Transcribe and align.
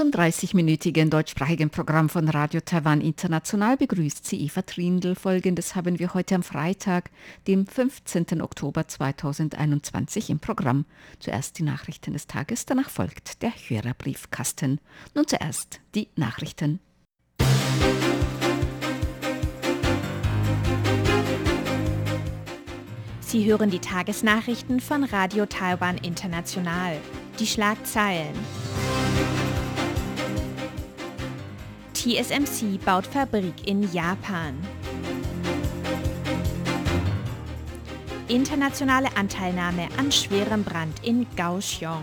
Zum 0.00 0.12
30-minütigen 0.12 1.10
deutschsprachigen 1.10 1.68
Programm 1.68 2.08
von 2.08 2.26
Radio 2.30 2.62
Taiwan 2.62 3.02
International 3.02 3.76
begrüßt 3.76 4.26
sie 4.26 4.40
Eva 4.46 4.62
Trindl. 4.62 5.14
Folgendes 5.14 5.74
haben 5.74 5.98
wir 5.98 6.14
heute 6.14 6.36
am 6.36 6.42
Freitag, 6.42 7.10
dem 7.46 7.66
15. 7.66 8.40
Oktober 8.40 8.88
2021 8.88 10.30
im 10.30 10.38
Programm. 10.38 10.86
Zuerst 11.18 11.58
die 11.58 11.64
Nachrichten 11.64 12.14
des 12.14 12.26
Tages, 12.26 12.64
danach 12.64 12.88
folgt 12.88 13.42
der 13.42 13.50
Hörerbriefkasten. 13.50 14.80
Nun 15.14 15.26
zuerst 15.26 15.82
die 15.94 16.08
Nachrichten. 16.16 16.80
Sie 23.20 23.44
hören 23.44 23.68
die 23.68 23.80
Tagesnachrichten 23.80 24.80
von 24.80 25.04
Radio 25.04 25.44
Taiwan 25.44 25.98
International. 25.98 26.96
Die 27.38 27.46
Schlagzeilen. 27.46 28.32
TSMC 32.00 32.78
baut 32.82 33.06
Fabrik 33.06 33.66
in 33.66 33.82
Japan. 33.92 34.54
Internationale 38.26 39.14
Anteilnahme 39.18 39.86
an 39.98 40.10
schwerem 40.10 40.64
Brand 40.64 41.04
in 41.04 41.26
Kaohsiung. 41.36 42.02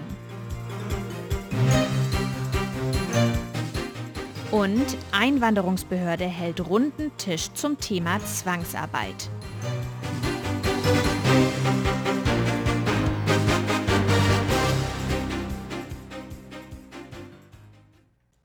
Und 4.51 4.85
Einwanderungsbehörde 5.11 6.25
hält 6.25 6.69
runden 6.69 7.11
Tisch 7.17 7.51
zum 7.55 7.79
Thema 7.79 8.23
Zwangsarbeit. 8.23 9.31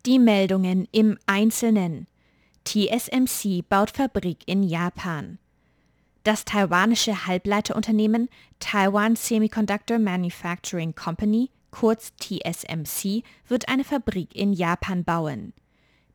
Die 0.05 0.19
Meldungen 0.19 0.89
im 0.91 1.17
Einzelnen. 1.27 2.09
TSMC 2.65 3.63
baut 3.69 3.93
Fabrik 3.93 4.39
in 4.47 4.65
Japan. 4.65 5.39
Das 6.25 6.45
taiwanische 6.45 7.29
Halbleiterunternehmen 7.29 8.29
Taiwan 8.59 9.15
Semiconductor 9.15 10.01
Manufacturing 10.01 10.97
Company, 10.97 11.51
kurz 11.71 12.15
TSMC, 12.17 13.23
wird 13.47 13.69
eine 13.69 13.85
Fabrik 13.85 14.35
in 14.35 14.53
Japan 14.53 15.05
bauen. 15.05 15.53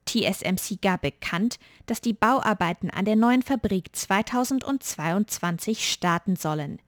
TSMC 0.06 0.82
gab 0.82 1.04
bekannt, 1.04 1.58
dass 1.86 2.02
die 2.02 2.12
Bauarbeiten 2.12 2.90
an 2.90 3.06
der 3.06 3.16
neuen 3.16 3.42
Fabrik 3.42 3.96
2022 3.96 5.90
starten 5.90 6.36
sollen. 6.36 6.82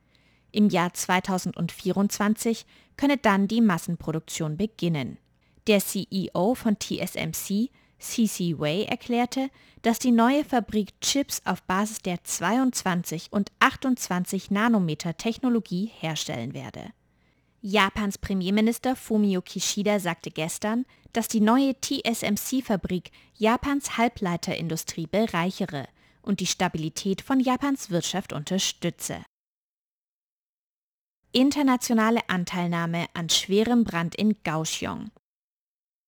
Im 0.52 0.68
Jahr 0.68 0.94
2024 0.94 2.66
könne 2.98 3.16
dann 3.16 3.48
die 3.48 3.62
Massenproduktion 3.62 4.58
beginnen. 4.58 5.18
Der 5.68 5.80
CEO 5.80 6.56
von 6.56 6.78
TSMC, 6.80 7.70
CC 8.00 8.58
Wei, 8.60 8.84
erklärte, 8.84 9.50
dass 9.82 10.00
die 10.00 10.12
neue 10.12 10.44
Fabrik 10.44 11.00
Chips 11.02 11.42
auf 11.46 11.64
Basis 11.64 12.00
der 12.00 12.24
22 12.24 13.28
und 13.32 13.52
28 13.60 14.52
Nanometer 14.52 15.18
Technologie 15.18 15.92
herstellen 16.00 16.54
werde. 16.54 16.92
Japans 17.62 18.18
Premierminister 18.18 18.96
Fumio 18.96 19.42
Kishida 19.42 20.00
sagte 20.00 20.32
gestern, 20.32 20.86
dass 21.12 21.28
die 21.28 21.42
neue 21.42 21.74
TSMC-Fabrik 21.74 23.12
Japans 23.36 23.98
Halbleiterindustrie 23.98 25.08
bereichere 25.08 25.88
und 26.22 26.40
die 26.40 26.48
Stabilität 26.48 27.22
von 27.22 27.40
Japans 27.40 27.90
Wirtschaft 27.90 28.32
unterstütze. 28.32 29.24
Internationale 31.32 32.22
Anteilnahme 32.28 33.08
an 33.14 33.30
schwerem 33.30 33.84
Brand 33.84 34.16
in 34.16 34.42
Kaohsiung. 34.42 35.12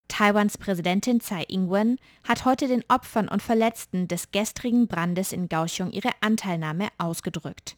Taiwans 0.08 0.58
Präsidentin 0.58 1.20
Tsai 1.20 1.44
Ing-wen 1.48 1.98
hat 2.24 2.44
heute 2.44 2.68
den 2.68 2.84
Opfern 2.88 3.28
und 3.28 3.42
Verletzten 3.42 4.08
des 4.08 4.30
gestrigen 4.30 4.86
Brandes 4.86 5.32
in 5.32 5.48
Kaohsiung 5.48 5.90
ihre 5.90 6.10
Anteilnahme 6.20 6.88
ausgedrückt. 6.98 7.76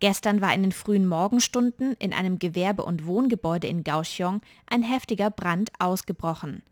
Gestern 0.00 0.40
war 0.40 0.52
in 0.52 0.62
den 0.62 0.72
frühen 0.72 1.06
Morgenstunden 1.06 1.94
in 1.98 2.12
einem 2.12 2.38
Gewerbe- 2.38 2.84
und 2.84 3.06
Wohngebäude 3.06 3.66
in 3.66 3.84
Kaohsiung 3.84 4.42
ein 4.66 4.82
heftiger 4.82 5.30
Brand 5.30 5.70
ausgebrochen. 5.78 6.62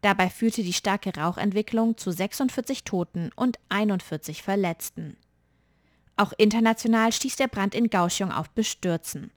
Dabei 0.00 0.30
führte 0.30 0.62
die 0.62 0.72
starke 0.72 1.14
Rauchentwicklung 1.16 1.96
zu 1.96 2.10
46 2.10 2.84
Toten 2.84 3.30
und 3.34 3.58
41 3.68 4.42
Verletzten. 4.42 5.16
Auch 6.16 6.32
international 6.36 7.12
stieß 7.12 7.36
der 7.36 7.48
Brand 7.48 7.74
in 7.74 7.90
Kaohsiung 7.90 8.30
auf 8.30 8.50
Bestürzen. 8.50 9.30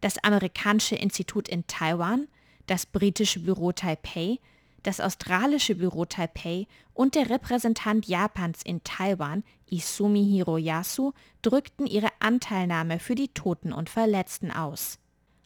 Das 0.00 0.22
amerikanische 0.24 0.96
Institut 0.96 1.48
in 1.48 1.66
Taiwan 1.66 2.28
das 2.72 2.86
britische 2.86 3.38
Büro 3.38 3.72
Taipei, 3.72 4.38
das 4.82 4.98
australische 4.98 5.74
Büro 5.74 6.06
Taipei 6.06 6.66
und 6.94 7.14
der 7.14 7.28
Repräsentant 7.28 8.06
Japans 8.06 8.62
in 8.64 8.82
Taiwan, 8.82 9.44
Isumi 9.68 10.24
Hiroyasu, 10.24 11.12
drückten 11.42 11.86
ihre 11.86 12.08
Anteilnahme 12.20 12.98
für 12.98 13.14
die 13.14 13.28
Toten 13.28 13.74
und 13.74 13.90
Verletzten 13.90 14.50
aus. 14.50 14.98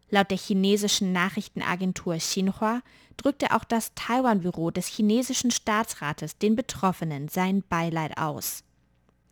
Laut 0.08 0.30
der 0.30 0.38
chinesischen 0.38 1.10
Nachrichtenagentur 1.10 2.18
Xinhua 2.18 2.80
drückte 3.16 3.56
auch 3.56 3.64
das 3.64 3.92
Taiwan-Büro 3.96 4.70
des 4.70 4.86
chinesischen 4.86 5.50
Staatsrates 5.50 6.38
den 6.38 6.54
Betroffenen 6.54 7.26
sein 7.26 7.64
Beileid 7.68 8.18
aus. 8.18 8.62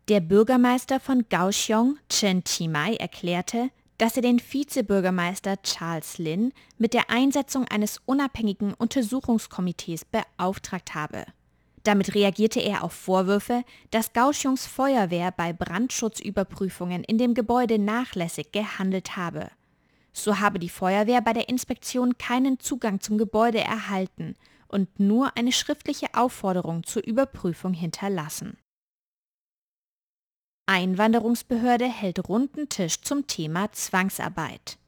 Der 0.09 0.19
Bürgermeister 0.19 0.99
von 0.99 1.29
Kaohsiung, 1.29 1.99
Chen 2.09 2.43
Chimai, 2.45 2.97
erklärte, 2.97 3.71
dass 3.99 4.17
er 4.17 4.23
den 4.23 4.41
Vizebürgermeister 4.41 5.61
Charles 5.63 6.19
Lin 6.19 6.53
mit 6.79 6.95
der 6.95 7.11
Einsetzung 7.11 7.67
eines 7.69 8.01
unabhängigen 8.07 8.75
Untersuchungskomitees 8.75 10.05
beauftragt 10.05 10.95
habe. 10.95 11.25
Damit 11.85 12.15
reagierte 12.15 12.61
er 12.61 12.83
auf 12.83 12.93
Vorwürfe, 12.93 13.63
dass 13.91 14.13
Kaohsiungs 14.13 14.67
Feuerwehr 14.67 15.31
bei 15.31 15.53
Brandschutzüberprüfungen 15.53 17.05
in 17.05 17.19
dem 17.19 17.35
Gebäude 17.35 17.79
nachlässig 17.79 18.53
gehandelt 18.53 19.17
habe. 19.17 19.51
So 20.13 20.41
habe 20.41 20.59
die 20.59 20.71
Feuerwehr 20.71 21.21
bei 21.21 21.35
der 21.35 21.49
Inspektion 21.49 22.17
keinen 22.17 22.59
Zugang 22.59 23.01
zum 23.01 23.19
Gebäude 23.19 23.61
erhalten 23.61 24.35
und 24.69 24.99
nur 24.99 25.37
eine 25.37 25.53
schriftliche 25.53 26.15
Aufforderung 26.15 26.85
zur 26.85 27.05
Überprüfung 27.05 27.75
hinterlassen. 27.75 28.57
Einwanderungsbehörde 30.67 31.87
hält 31.87 32.27
runden 32.27 32.71
Tisch 32.71 33.03
zum 33.03 33.27
Thema 33.27 33.71
Zwangsarbeit. 33.73 34.79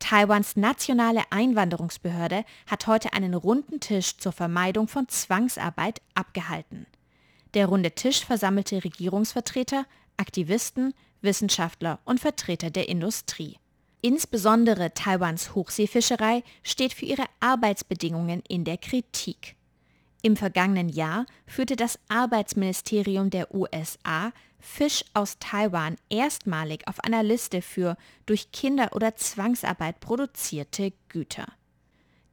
Taiwans 0.00 0.56
nationale 0.56 1.22
Einwanderungsbehörde 1.30 2.44
hat 2.66 2.88
heute 2.88 3.12
einen 3.12 3.34
runden 3.34 3.78
Tisch 3.78 4.16
zur 4.16 4.32
Vermeidung 4.32 4.88
von 4.88 5.08
Zwangsarbeit 5.08 6.02
abgehalten. 6.14 6.86
Der 7.54 7.66
runde 7.66 7.92
Tisch 7.92 8.24
versammelte 8.24 8.82
Regierungsvertreter, 8.82 9.86
Aktivisten, 10.16 10.94
Wissenschaftler 11.20 12.00
und 12.04 12.18
Vertreter 12.18 12.70
der 12.70 12.88
Industrie. 12.88 13.56
Insbesondere 14.02 14.94
Taiwans 14.94 15.54
Hochseefischerei 15.54 16.42
steht 16.64 16.92
für 16.92 17.06
ihre 17.06 17.24
Arbeitsbedingungen 17.38 18.42
in 18.48 18.64
der 18.64 18.78
Kritik. 18.78 19.54
Im 20.22 20.36
vergangenen 20.36 20.88
Jahr 20.88 21.26
führte 21.46 21.76
das 21.76 22.00
Arbeitsministerium 22.08 23.30
der 23.30 23.54
USA 23.54 24.32
Fisch 24.60 25.04
aus 25.14 25.38
Taiwan 25.38 25.96
erstmalig 26.10 26.86
auf 26.88 27.00
einer 27.00 27.22
Liste 27.22 27.62
für 27.62 27.96
durch 28.26 28.52
Kinder- 28.52 28.92
oder 28.94 29.16
Zwangsarbeit 29.16 30.00
produzierte 30.00 30.92
Güter. 31.08 31.46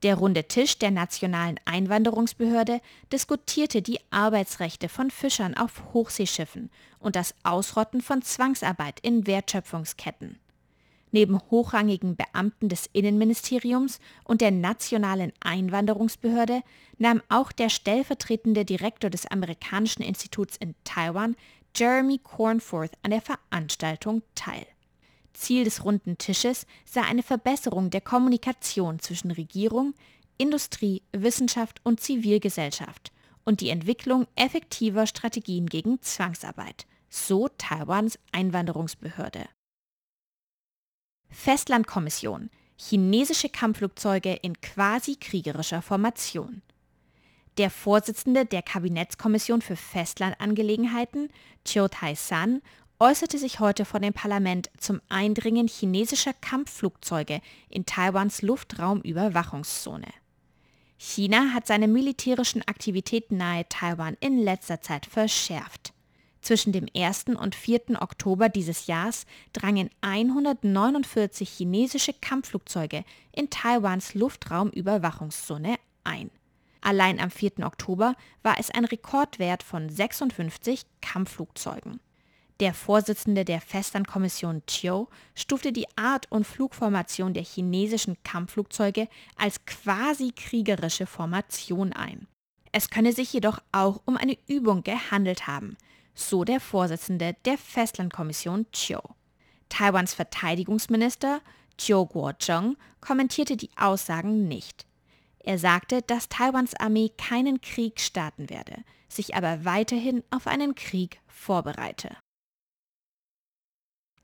Der 0.03 0.15
runde 0.15 0.43
Tisch 0.43 0.77
der 0.77 0.91
Nationalen 0.91 1.59
Einwanderungsbehörde 1.65 2.81
diskutierte 3.11 3.81
die 3.81 3.99
Arbeitsrechte 4.11 4.89
von 4.89 5.09
Fischern 5.09 5.55
auf 5.55 5.93
Hochseeschiffen 5.93 6.69
und 6.99 7.16
das 7.16 7.33
Ausrotten 7.43 8.01
von 8.01 8.22
Zwangsarbeit 8.22 8.99
in 8.99 9.25
Wertschöpfungsketten. 9.25 10.37
Neben 11.11 11.39
hochrangigen 11.49 12.17
Beamten 12.17 12.67
des 12.67 12.89
Innenministeriums 12.91 13.99
und 14.25 14.41
der 14.41 14.51
Nationalen 14.51 15.31
Einwanderungsbehörde 15.39 16.61
nahm 16.97 17.21
auch 17.29 17.51
der 17.51 17.69
stellvertretende 17.69 18.66
Direktor 18.66 19.09
des 19.09 19.25
amerikanischen 19.25 20.03
Instituts 20.03 20.57
in 20.57 20.75
Taiwan, 20.83 21.35
Jeremy 21.75 22.19
Cornforth, 22.19 22.93
an 23.03 23.11
der 23.11 23.22
Veranstaltung 23.22 24.22
teil. 24.33 24.66
Ziel 25.33 25.66
des 25.66 25.83
runden 25.83 26.17
Tisches 26.17 26.66
sei 26.85 27.01
eine 27.01 27.22
Verbesserung 27.22 27.89
der 27.89 27.99
Kommunikation 27.99 28.99
zwischen 28.99 29.31
Regierung, 29.31 29.93
Industrie, 30.37 31.01
Wissenschaft 31.11 31.81
und 31.83 31.99
Zivilgesellschaft 31.99 33.11
und 33.43 33.59
die 33.59 33.69
Entwicklung 33.69 34.25
effektiver 34.35 35.05
Strategien 35.05 35.67
gegen 35.67 36.01
Zwangsarbeit, 36.01 36.85
so 37.09 37.49
Taiwans 37.57 38.17
Einwanderungsbehörde. 38.31 39.45
Festlandkommission. 41.29 42.49
Chinesische 42.78 43.49
Kampfflugzeuge 43.49 44.33
in 44.33 44.59
quasi 44.61 45.16
kriegerischer 45.16 45.81
Formation. 45.81 46.61
Der 47.57 47.69
Vorsitzende 47.69 48.46
der 48.46 48.61
Kabinettskommission 48.61 49.61
für 49.61 49.78
Festlandangelegenheiten, 49.78 51.29
Chiu 51.63 51.87
Tai-san, 51.87 52.61
äußerte 52.99 53.37
sich 53.37 53.61
heute 53.61 53.85
vor 53.85 54.02
dem 54.02 54.13
Parlament 54.13 54.69
zum 54.78 55.02
Eindringen 55.07 55.67
chinesischer 55.67 56.34
Kampfflugzeuge 56.34 57.40
in 57.69 57.85
Taiwans 57.85 58.41
Luftraumüberwachungszone. 58.41 60.07
China 60.97 61.53
hat 61.53 61.67
seine 61.67 61.87
militärischen 61.87 62.61
Aktivitäten 62.67 63.37
nahe 63.37 63.67
Taiwan 63.69 64.17
in 64.19 64.37
letzter 64.37 64.81
Zeit 64.81 65.05
verschärft. 65.05 65.93
Zwischen 66.41 66.73
dem 66.73 66.87
1. 66.96 67.25
und 67.40 67.55
4. 67.55 68.02
Oktober 68.02 68.49
dieses 68.49 68.87
Jahres 68.87 69.25
drangen 69.52 69.90
149 70.02 71.49
chinesische 71.49 72.13
Kampfflugzeuge 72.13 73.03
in 73.31 73.49
Taiwans 73.49 74.13
Luftraumüberwachungszone 74.13 75.78
ein. 76.03 76.29
Allein 76.85 77.20
am 77.20 77.32
4. 77.32 77.66
Oktober 77.66 78.16
war 78.43 78.59
es 78.59 78.70
ein 78.70 78.85
Rekordwert 78.85 79.64
von 79.64 79.90
56 79.90 80.84
Kampfflugzeugen. 81.02 81.99
Der 82.59 82.76
Vorsitzende 82.76 83.43
der 83.43 83.59
Festlandkommission 83.59 84.61
Chiu 84.67 85.08
stufte 85.34 85.72
die 85.72 85.87
Art 85.97 86.32
und 86.32 86.46
Flugformation 86.46 87.34
der 87.34 87.43
chinesischen 87.43 88.17
Kampfflugzeuge 88.23 89.08
als 89.35 89.66
quasi 89.66 90.32
kriegerische 90.35 91.08
Formation 91.08 91.91
ein. 91.91 92.28
Es 92.72 92.91
könne 92.91 93.14
sich 93.14 93.34
jedoch 93.34 93.58
auch 93.72 94.03
um 94.05 94.16
eine 94.16 94.38
Übung 94.46 94.84
gehandelt 94.84 95.47
haben, 95.47 95.78
so 96.14 96.43
der 96.43 96.59
Vorsitzende 96.59 97.35
der 97.46 97.58
Festlandkommission 97.58 98.67
Chiu. 98.72 98.99
Taiwans 99.70 100.14
Verteidigungsminister 100.14 101.41
Chiu 101.79 102.05
Kuo-cheng 102.05 102.78
kommentierte 103.02 103.58
die 103.58 103.72
Aussagen 103.76 104.47
nicht. 104.47 104.85
Er 105.45 105.59
sagte, 105.59 106.01
dass 106.01 106.29
Taiwans 106.29 106.73
Armee 106.75 107.11
keinen 107.17 107.61
Krieg 107.61 107.99
starten 107.99 108.49
werde, 108.49 108.83
sich 109.07 109.35
aber 109.35 109.63
weiterhin 109.63 110.23
auf 110.31 110.47
einen 110.47 110.75
Krieg 110.75 111.19
vorbereite 111.27 112.17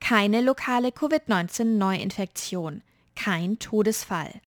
keine 0.01 0.41
lokale 0.41 0.89
Covid-19-Neuinfektion, 0.89 2.81
kein 3.15 3.59
Todesfall. 3.59 4.41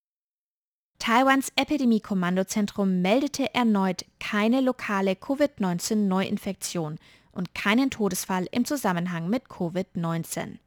Taiwans 0.99 1.51
Epidemie-Kommandozentrum 1.55 3.01
meldete 3.01 3.51
erneut 3.55 4.05
keine 4.19 4.61
lokale 4.61 5.15
Covid-19-Neuinfektion 5.15 6.99
und 7.31 7.55
keinen 7.55 7.89
Todesfall 7.89 8.47
im 8.51 8.65
Zusammenhang 8.65 9.27
mit 9.29 9.45
Covid-19. 9.45 10.59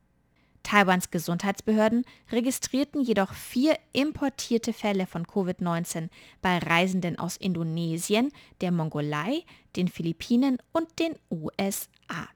Taiwans 0.69 1.11
Gesundheitsbehörden 1.11 2.05
registrierten 2.31 3.01
jedoch 3.01 3.33
vier 3.33 3.79
importierte 3.95 4.75
Fälle 4.75 5.07
von 5.07 5.25
Covid-19 5.25 6.11
bei 6.43 6.59
Reisenden 6.59 7.19
aus 7.19 7.39
Indonesien, 7.39 8.31
der 8.61 8.71
Mongolei, 8.71 9.45
den 9.77 9.89
Philippinen 9.89 10.59
und 10.73 10.87
den 10.99 11.15
USA. 11.31 12.29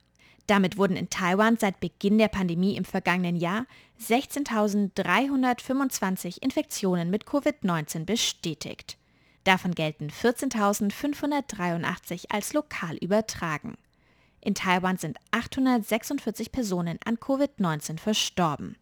Damit 0.46 0.78
wurden 0.78 0.96
in 0.96 1.10
Taiwan 1.10 1.58
seit 1.58 1.78
Beginn 1.80 2.16
der 2.16 2.28
Pandemie 2.28 2.74
im 2.74 2.86
vergangenen 2.86 3.36
Jahr 3.36 3.66
16.325 4.00 6.42
Infektionen 6.42 7.10
mit 7.10 7.26
Covid-19 7.26 8.06
bestätigt. 8.06 8.96
Davon 9.44 9.74
gelten 9.74 10.08
14.583 10.08 12.30
als 12.30 12.54
lokal 12.54 12.96
übertragen. 12.96 13.76
In 14.44 14.56
Taiwan 14.56 14.98
sind 14.98 15.18
846 15.30 16.50
Personen 16.50 16.98
an 17.04 17.16
Covid-19 17.16 17.98
verstorben. 17.98 18.76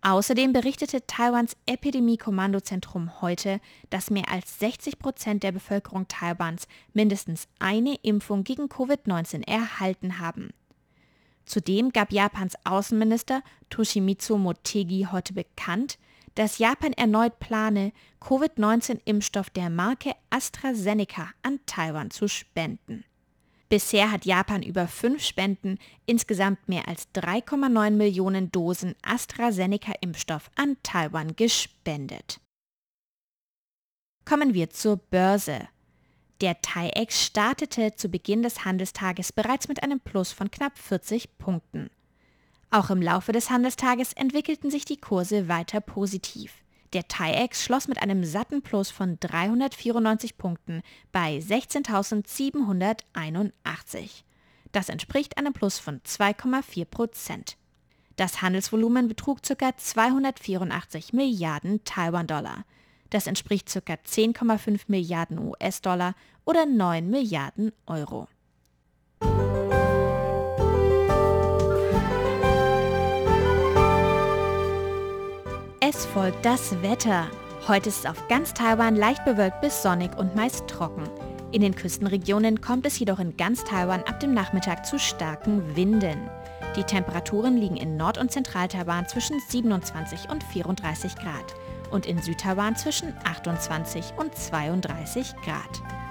Außerdem 0.00 0.52
berichtete 0.52 1.06
Taiwans 1.06 1.56
Epidemie-Kommandozentrum 1.66 3.20
heute, 3.20 3.60
dass 3.90 4.10
mehr 4.10 4.28
als 4.30 4.60
60 4.60 5.00
Prozent 5.00 5.42
der 5.42 5.52
Bevölkerung 5.52 6.06
Taiwans 6.06 6.68
mindestens 6.92 7.48
eine 7.58 7.96
Impfung 8.02 8.44
gegen 8.44 8.64
Covid-19 8.66 9.46
erhalten 9.46 10.20
haben. 10.20 10.50
Zudem 11.46 11.90
gab 11.90 12.12
Japans 12.12 12.54
Außenminister 12.64 13.42
Toshimitsu 13.70 14.38
Motegi 14.38 15.08
heute 15.10 15.32
bekannt, 15.32 15.98
dass 16.36 16.58
Japan 16.58 16.92
erneut 16.92 17.40
plane, 17.40 17.92
Covid-19-Impfstoff 18.20 19.50
der 19.50 19.68
Marke 19.68 20.14
AstraZeneca 20.30 21.30
an 21.42 21.58
Taiwan 21.66 22.10
zu 22.10 22.28
spenden. 22.28 23.04
Bisher 23.72 24.12
hat 24.12 24.26
Japan 24.26 24.62
über 24.62 24.86
fünf 24.86 25.24
Spenden 25.24 25.78
insgesamt 26.04 26.68
mehr 26.68 26.88
als 26.88 27.08
3,9 27.14 27.92
Millionen 27.92 28.52
Dosen 28.52 28.94
AstraZeneca-Impfstoff 29.00 30.50
an 30.56 30.76
Taiwan 30.82 31.36
gespendet. 31.36 32.38
Kommen 34.26 34.52
wir 34.52 34.68
zur 34.68 34.98
Börse. 34.98 35.68
Der 36.42 36.60
TAIEX 36.60 37.24
startete 37.24 37.96
zu 37.96 38.10
Beginn 38.10 38.42
des 38.42 38.66
Handelstages 38.66 39.32
bereits 39.32 39.68
mit 39.68 39.82
einem 39.82 40.00
Plus 40.00 40.32
von 40.32 40.50
knapp 40.50 40.76
40 40.76 41.38
Punkten. 41.38 41.88
Auch 42.70 42.90
im 42.90 43.00
Laufe 43.00 43.32
des 43.32 43.48
Handelstages 43.48 44.12
entwickelten 44.12 44.70
sich 44.70 44.84
die 44.84 44.98
Kurse 44.98 45.48
weiter 45.48 45.80
positiv. 45.80 46.61
Der 46.92 47.08
TAIEX 47.08 47.64
schloss 47.64 47.88
mit 47.88 48.02
einem 48.02 48.22
satten 48.22 48.60
Plus 48.60 48.90
von 48.90 49.18
394 49.18 50.36
Punkten 50.36 50.82
bei 51.10 51.38
16.781. 51.38 54.24
Das 54.72 54.90
entspricht 54.90 55.38
einem 55.38 55.54
Plus 55.54 55.78
von 55.78 56.00
2,4 56.00 56.84
Prozent. 56.84 57.56
Das 58.16 58.42
Handelsvolumen 58.42 59.08
betrug 59.08 59.38
ca. 59.42 59.74
284 59.74 61.14
Milliarden 61.14 61.82
Taiwan-Dollar. 61.84 62.66
Das 63.08 63.26
entspricht 63.26 63.72
ca. 63.72 63.94
10,5 63.94 64.80
Milliarden 64.88 65.38
US-Dollar 65.38 66.14
oder 66.44 66.66
9 66.66 67.08
Milliarden 67.08 67.72
Euro. 67.86 68.28
Es 76.02 76.06
folgt 76.06 76.44
das 76.44 76.82
Wetter. 76.82 77.28
Heute 77.68 77.88
ist 77.88 78.00
es 78.00 78.06
auf 78.06 78.26
ganz 78.26 78.52
Taiwan 78.52 78.96
leicht 78.96 79.24
bewölkt 79.24 79.60
bis 79.60 79.84
sonnig 79.84 80.10
und 80.18 80.34
meist 80.34 80.66
trocken. 80.66 81.08
In 81.52 81.60
den 81.60 81.76
Küstenregionen 81.76 82.60
kommt 82.60 82.86
es 82.86 82.98
jedoch 82.98 83.20
in 83.20 83.36
ganz 83.36 83.62
Taiwan 83.62 84.02
ab 84.02 84.18
dem 84.18 84.34
Nachmittag 84.34 84.84
zu 84.84 84.98
starken 84.98 85.76
Winden. 85.76 86.28
Die 86.74 86.82
Temperaturen 86.82 87.56
liegen 87.56 87.76
in 87.76 87.96
Nord- 87.96 88.18
und 88.18 88.32
Zentral-Taiwan 88.32 89.06
zwischen 89.06 89.38
27 89.48 90.28
und 90.28 90.42
34 90.42 91.14
Grad 91.14 91.54
und 91.92 92.06
in 92.06 92.20
Südtaiwan 92.20 92.74
zwischen 92.74 93.14
28 93.22 94.14
und 94.16 94.34
32 94.34 95.36
Grad. 95.44 96.01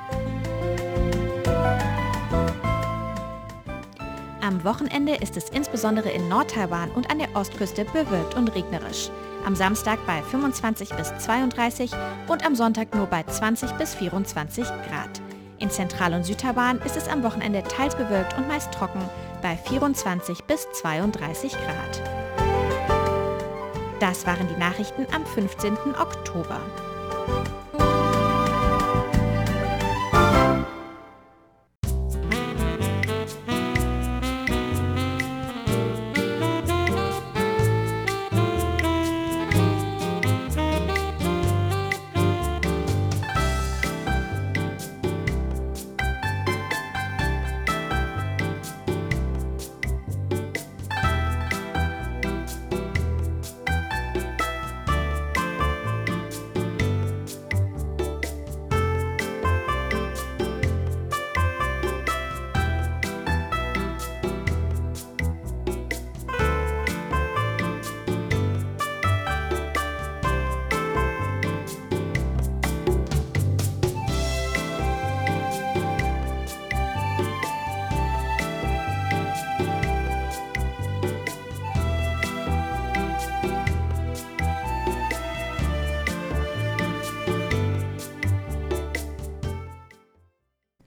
Am 4.51 4.65
Wochenende 4.65 5.15
ist 5.15 5.37
es 5.37 5.49
insbesondere 5.49 6.09
in 6.09 6.27
Nordtaiwan 6.27 6.91
und 6.91 7.09
an 7.09 7.19
der 7.19 7.33
Ostküste 7.37 7.85
bewölkt 7.85 8.35
und 8.35 8.49
regnerisch. 8.49 9.09
Am 9.45 9.55
Samstag 9.55 9.97
bei 10.05 10.21
25 10.23 10.89
bis 10.89 11.17
32 11.19 11.89
und 12.27 12.45
am 12.45 12.53
Sonntag 12.53 12.93
nur 12.93 13.05
bei 13.05 13.23
20 13.23 13.71
bis 13.77 13.95
24 13.95 14.65
Grad. 14.65 15.21
In 15.59 15.69
Zentral- 15.69 16.13
und 16.13 16.25
Südtaiwan 16.25 16.81
ist 16.81 16.97
es 16.97 17.07
am 17.07 17.23
Wochenende 17.23 17.63
teils 17.63 17.95
bewölkt 17.95 18.37
und 18.37 18.49
meist 18.49 18.73
trocken 18.73 18.99
bei 19.41 19.55
24 19.55 20.43
bis 20.43 20.67
32 20.73 21.53
Grad. 21.53 22.01
Das 24.01 24.27
waren 24.27 24.49
die 24.49 24.59
Nachrichten 24.59 25.07
am 25.15 25.25
15. 25.27 25.77
Oktober. 25.97 26.59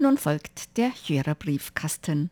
Nun 0.04 0.18
folgt 0.18 0.76
der 0.76 0.92
Hörerbriefkasten. 1.08 2.28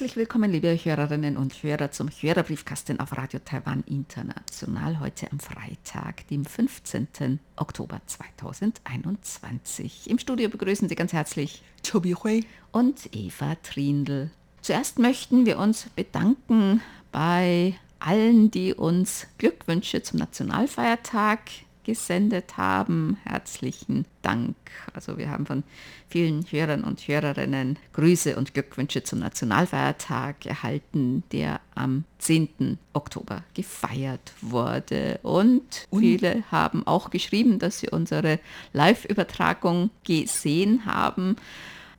Herzlich 0.00 0.16
willkommen, 0.16 0.50
liebe 0.50 0.74
Hörerinnen 0.74 1.36
und 1.36 1.62
Hörer, 1.62 1.90
zum 1.90 2.08
Hörerbriefkasten 2.08 3.00
auf 3.00 3.14
Radio 3.18 3.38
Taiwan 3.44 3.84
International 3.86 4.98
heute 4.98 5.30
am 5.30 5.38
Freitag, 5.38 6.26
dem 6.28 6.46
15. 6.46 7.38
Oktober 7.56 8.00
2021. 8.06 10.08
Im 10.08 10.18
Studio 10.18 10.48
begrüßen 10.48 10.88
Sie 10.88 10.94
ganz 10.94 11.12
herzlich 11.12 11.60
Tobi 11.82 12.14
Hui 12.14 12.46
und 12.72 13.14
Eva 13.14 13.56
Trindl. 13.56 14.30
Zuerst 14.62 14.98
möchten 14.98 15.44
wir 15.44 15.58
uns 15.58 15.90
bedanken 15.94 16.80
bei 17.12 17.74
allen, 17.98 18.50
die 18.50 18.72
uns 18.72 19.26
Glückwünsche 19.36 20.02
zum 20.02 20.18
Nationalfeiertag 20.18 21.40
gesendet 21.84 22.56
haben. 22.56 23.18
Herzlichen 23.24 24.04
Dank. 24.22 24.56
Also 24.94 25.18
wir 25.18 25.30
haben 25.30 25.46
von 25.46 25.64
vielen 26.08 26.44
Hörern 26.50 26.84
und 26.84 27.00
Hörerinnen 27.00 27.78
Grüße 27.92 28.36
und 28.36 28.54
Glückwünsche 28.54 29.02
zum 29.02 29.20
Nationalfeiertag 29.20 30.46
erhalten, 30.46 31.22
der 31.32 31.60
am 31.74 32.04
10. 32.18 32.78
Oktober 32.92 33.44
gefeiert 33.54 34.32
wurde. 34.40 35.20
Und, 35.22 35.86
und 35.90 36.00
viele 36.00 36.44
haben 36.50 36.86
auch 36.86 37.10
geschrieben, 37.10 37.58
dass 37.58 37.80
sie 37.80 37.88
unsere 37.88 38.40
Live-Übertragung 38.72 39.90
gesehen 40.04 40.84
haben. 40.86 41.36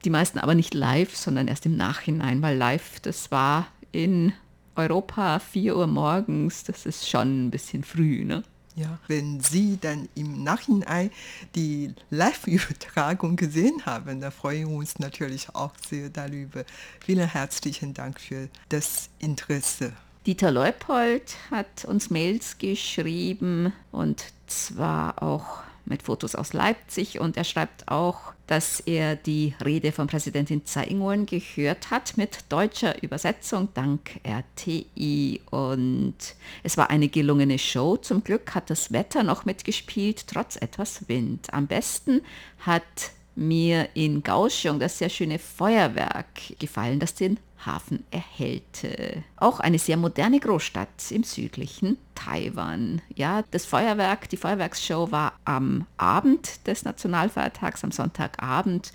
Die 0.05 0.09
meisten 0.09 0.39
aber 0.39 0.55
nicht 0.55 0.73
live, 0.73 1.15
sondern 1.15 1.47
erst 1.47 1.65
im 1.65 1.77
Nachhinein, 1.77 2.41
weil 2.41 2.57
live, 2.57 2.99
das 3.01 3.31
war 3.31 3.67
in 3.91 4.33
Europa 4.75 5.39
4 5.39 5.75
Uhr 5.75 5.87
morgens, 5.87 6.63
das 6.63 6.85
ist 6.85 7.09
schon 7.09 7.47
ein 7.47 7.51
bisschen 7.51 7.83
früh. 7.83 8.23
Ne? 8.23 8.43
Ja, 8.75 8.99
wenn 9.07 9.41
Sie 9.41 9.77
dann 9.79 10.07
im 10.15 10.43
Nachhinein 10.43 11.11
die 11.55 11.93
Live-Übertragung 12.09 13.35
gesehen 13.35 13.85
haben, 13.85 14.21
dann 14.21 14.31
freuen 14.31 14.69
wir 14.69 14.77
uns 14.77 14.97
natürlich 14.97 15.53
auch 15.53 15.73
sehr 15.87 16.09
darüber. 16.09 16.63
Vielen 17.03 17.27
herzlichen 17.27 17.93
Dank 17.93 18.19
für 18.21 18.47
das 18.69 19.09
Interesse. 19.19 19.93
Dieter 20.25 20.51
Leupold 20.51 21.35
hat 21.49 21.83
uns 21.85 22.09
Mails 22.11 22.59
geschrieben 22.59 23.73
und 23.91 24.23
zwar 24.47 25.21
auch 25.21 25.63
mit 25.85 26.03
Fotos 26.03 26.35
aus 26.35 26.53
Leipzig 26.53 27.19
und 27.19 27.37
er 27.37 27.43
schreibt 27.43 27.87
auch, 27.87 28.33
dass 28.47 28.79
er 28.81 29.15
die 29.15 29.55
Rede 29.63 29.91
von 29.91 30.07
Präsidentin 30.07 30.65
Tsai 30.65 30.85
Ing-wen 30.85 31.25
gehört 31.25 31.91
hat 31.91 32.17
mit 32.17 32.39
deutscher 32.49 33.01
Übersetzung 33.01 33.69
dank 33.73 34.19
RTI 34.23 35.41
und 35.49 36.15
es 36.63 36.77
war 36.77 36.89
eine 36.89 37.07
gelungene 37.07 37.57
Show. 37.59 37.97
Zum 37.97 38.23
Glück 38.23 38.53
hat 38.53 38.69
das 38.69 38.91
Wetter 38.91 39.23
noch 39.23 39.45
mitgespielt, 39.45 40.27
trotz 40.27 40.55
etwas 40.55 41.07
Wind. 41.07 41.53
Am 41.53 41.67
besten 41.67 42.21
hat 42.59 43.11
mir 43.35 43.89
in 43.93 44.23
Kaohsiung 44.23 44.79
das 44.79 44.97
sehr 44.97 45.09
schöne 45.09 45.39
Feuerwerk 45.39 46.59
gefallen, 46.59 46.99
das 46.99 47.13
den 47.13 47.37
Hafen 47.65 48.03
erhellte. 48.11 49.23
Auch 49.37 49.59
eine 49.59 49.79
sehr 49.79 49.97
moderne 49.97 50.39
Großstadt 50.39 51.11
im 51.11 51.23
südlichen 51.23 51.97
Taiwan. 52.15 53.01
Ja, 53.15 53.43
das 53.51 53.65
Feuerwerk, 53.65 54.29
die 54.29 54.37
Feuerwerksshow 54.37 55.11
war 55.11 55.33
am 55.45 55.85
Abend 55.97 56.67
des 56.67 56.83
Nationalfeiertags, 56.83 57.83
am 57.83 57.91
Sonntagabend 57.91 58.93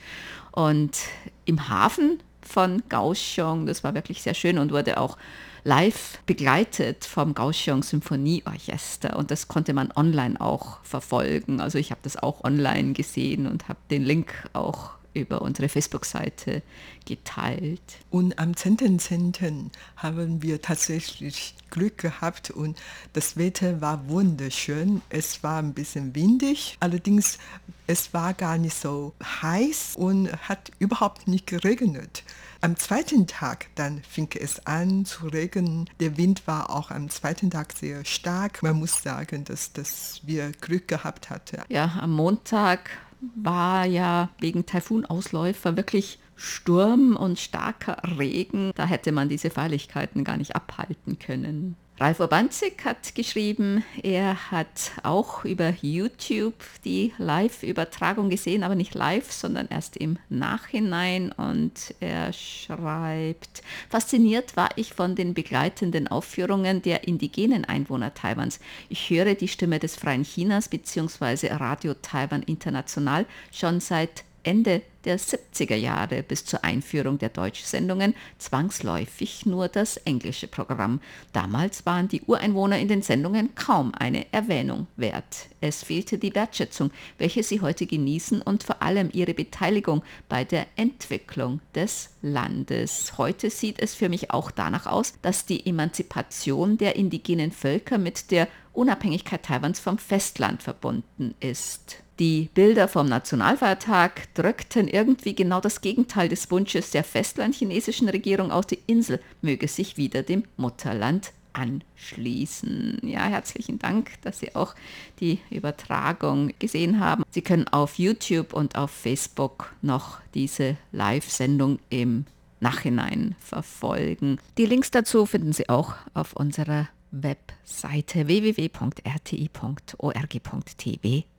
und 0.52 0.96
im 1.44 1.68
Hafen 1.68 2.20
von 2.42 2.82
Kaohsiung. 2.88 3.66
Das 3.66 3.84
war 3.84 3.94
wirklich 3.94 4.22
sehr 4.22 4.34
schön 4.34 4.58
und 4.58 4.72
wurde 4.72 4.98
auch 4.98 5.16
live 5.64 6.20
begleitet 6.26 7.04
vom 7.04 7.34
Kaohsiung 7.34 7.82
Symphonieorchester 7.82 9.16
und 9.16 9.32
das 9.32 9.48
konnte 9.48 9.74
man 9.74 9.92
online 9.96 10.40
auch 10.40 10.78
verfolgen. 10.84 11.60
Also 11.60 11.78
ich 11.78 11.90
habe 11.90 12.00
das 12.04 12.16
auch 12.16 12.44
online 12.44 12.92
gesehen 12.92 13.48
und 13.48 13.68
habe 13.68 13.80
den 13.90 14.04
Link 14.04 14.48
auch 14.52 14.90
über 15.16 15.42
unsere 15.42 15.68
Facebook-Seite 15.68 16.62
geteilt. 17.04 17.80
Und 18.10 18.38
am 18.38 18.52
10.10. 18.52 19.32
.10. 19.32 19.70
haben 19.96 20.42
wir 20.42 20.60
tatsächlich 20.60 21.54
Glück 21.70 21.98
gehabt 21.98 22.50
und 22.50 22.78
das 23.12 23.36
Wetter 23.36 23.80
war 23.80 24.08
wunderschön. 24.08 25.02
Es 25.08 25.42
war 25.42 25.60
ein 25.60 25.74
bisschen 25.74 26.14
windig, 26.14 26.76
allerdings 26.80 27.38
es 27.86 28.12
war 28.12 28.34
gar 28.34 28.58
nicht 28.58 28.76
so 28.76 29.14
heiß 29.22 29.94
und 29.96 30.32
hat 30.48 30.72
überhaupt 30.78 31.28
nicht 31.28 31.46
geregnet. 31.46 32.24
Am 32.60 32.76
zweiten 32.76 33.26
Tag 33.26 33.66
dann 33.76 34.02
fing 34.02 34.28
es 34.34 34.66
an 34.66 35.04
zu 35.04 35.28
regnen. 35.28 35.88
Der 36.00 36.16
Wind 36.16 36.46
war 36.46 36.70
auch 36.70 36.90
am 36.90 37.10
zweiten 37.10 37.50
Tag 37.50 37.72
sehr 37.72 38.04
stark. 38.04 38.62
Man 38.62 38.76
muss 38.76 39.02
sagen, 39.02 39.44
dass, 39.44 39.72
dass 39.72 40.20
wir 40.24 40.50
Glück 40.60 40.88
gehabt 40.88 41.30
hatten. 41.30 41.62
Ja, 41.68 41.98
am 42.00 42.12
Montag 42.12 42.90
war 43.34 43.86
ja 43.86 44.30
wegen 44.40 44.66
Taifunausläufer 44.66 45.76
wirklich 45.76 46.18
Sturm 46.36 47.16
und 47.16 47.38
starker 47.38 47.96
Regen. 48.18 48.72
Da 48.74 48.86
hätte 48.86 49.12
man 49.12 49.28
diese 49.28 49.50
Feierlichkeiten 49.50 50.22
gar 50.22 50.36
nicht 50.36 50.54
abhalten 50.54 51.18
können. 51.18 51.76
Ralf 51.98 52.20
Urbanzig 52.20 52.84
hat 52.84 53.14
geschrieben, 53.14 53.82
er 54.02 54.50
hat 54.50 54.92
auch 55.02 55.46
über 55.46 55.72
YouTube 55.80 56.52
die 56.84 57.14
Live-Übertragung 57.16 58.28
gesehen, 58.28 58.64
aber 58.64 58.74
nicht 58.74 58.92
live, 58.94 59.32
sondern 59.32 59.66
erst 59.68 59.96
im 59.96 60.18
Nachhinein. 60.28 61.32
Und 61.32 61.94
er 62.00 62.34
schreibt, 62.34 63.62
fasziniert 63.88 64.58
war 64.58 64.68
ich 64.76 64.92
von 64.92 65.14
den 65.14 65.32
begleitenden 65.32 66.06
Aufführungen 66.06 66.82
der 66.82 67.08
indigenen 67.08 67.64
Einwohner 67.64 68.12
Taiwans. 68.12 68.60
Ich 68.90 69.08
höre 69.08 69.34
die 69.34 69.48
Stimme 69.48 69.78
des 69.78 69.96
Freien 69.96 70.24
Chinas 70.24 70.68
bzw. 70.68 71.48
Radio 71.52 71.94
Taiwan 71.94 72.42
International 72.42 73.24
schon 73.50 73.80
seit 73.80 74.25
Ende 74.46 74.82
der 75.04 75.18
70er 75.18 75.74
Jahre 75.74 76.22
bis 76.22 76.44
zur 76.44 76.62
Einführung 76.62 77.18
der 77.18 77.30
Deutschsendungen 77.30 78.14
zwangsläufig 78.38 79.44
nur 79.44 79.66
das 79.66 79.96
englische 79.98 80.46
Programm. 80.46 81.00
Damals 81.32 81.84
waren 81.84 82.06
die 82.06 82.22
Ureinwohner 82.22 82.78
in 82.78 82.86
den 82.86 83.02
Sendungen 83.02 83.56
kaum 83.56 83.92
eine 83.92 84.32
Erwähnung 84.32 84.86
wert. 84.96 85.48
Es 85.60 85.82
fehlte 85.82 86.18
die 86.18 86.34
Wertschätzung, 86.34 86.92
welche 87.18 87.42
sie 87.42 87.60
heute 87.60 87.86
genießen 87.86 88.40
und 88.40 88.62
vor 88.62 88.82
allem 88.82 89.10
ihre 89.12 89.34
Beteiligung 89.34 90.02
bei 90.28 90.44
der 90.44 90.66
Entwicklung 90.76 91.60
des 91.74 92.10
Landes. 92.22 93.18
Heute 93.18 93.50
sieht 93.50 93.80
es 93.80 93.94
für 93.94 94.08
mich 94.08 94.30
auch 94.30 94.52
danach 94.52 94.86
aus, 94.86 95.14
dass 95.22 95.44
die 95.44 95.66
Emanzipation 95.66 96.78
der 96.78 96.94
indigenen 96.94 97.50
Völker 97.50 97.98
mit 97.98 98.30
der 98.30 98.46
Unabhängigkeit 98.72 99.42
Taiwans 99.42 99.80
vom 99.80 99.98
Festland 99.98 100.62
verbunden 100.62 101.34
ist. 101.40 102.05
Die 102.18 102.48
Bilder 102.54 102.88
vom 102.88 103.08
Nationalfeiertag 103.08 104.32
drückten 104.34 104.88
irgendwie 104.88 105.34
genau 105.34 105.60
das 105.60 105.82
Gegenteil 105.82 106.30
des 106.30 106.50
Wunsches 106.50 106.90
der 106.90 107.04
festlandchinesischen 107.04 108.08
Regierung 108.08 108.50
aus, 108.50 108.66
die 108.66 108.78
Insel 108.86 109.20
möge 109.42 109.68
sich 109.68 109.98
wieder 109.98 110.22
dem 110.22 110.44
Mutterland 110.56 111.32
anschließen. 111.52 113.00
Ja, 113.02 113.26
herzlichen 113.26 113.78
Dank, 113.78 114.12
dass 114.22 114.38
Sie 114.38 114.54
auch 114.54 114.74
die 115.20 115.40
Übertragung 115.50 116.54
gesehen 116.58 117.00
haben. 117.00 117.22
Sie 117.30 117.42
können 117.42 117.68
auf 117.68 117.98
YouTube 117.98 118.54
und 118.54 118.76
auf 118.76 118.90
Facebook 118.90 119.74
noch 119.82 120.20
diese 120.32 120.78
Live-Sendung 120.92 121.80
im 121.90 122.24
Nachhinein 122.60 123.34
verfolgen. 123.40 124.38
Die 124.56 124.64
Links 124.64 124.90
dazu 124.90 125.26
finden 125.26 125.52
Sie 125.52 125.68
auch 125.68 125.92
auf 126.14 126.32
unserer 126.32 126.88
Webseite 127.10 128.26
www.rti.org.tv 128.26 128.96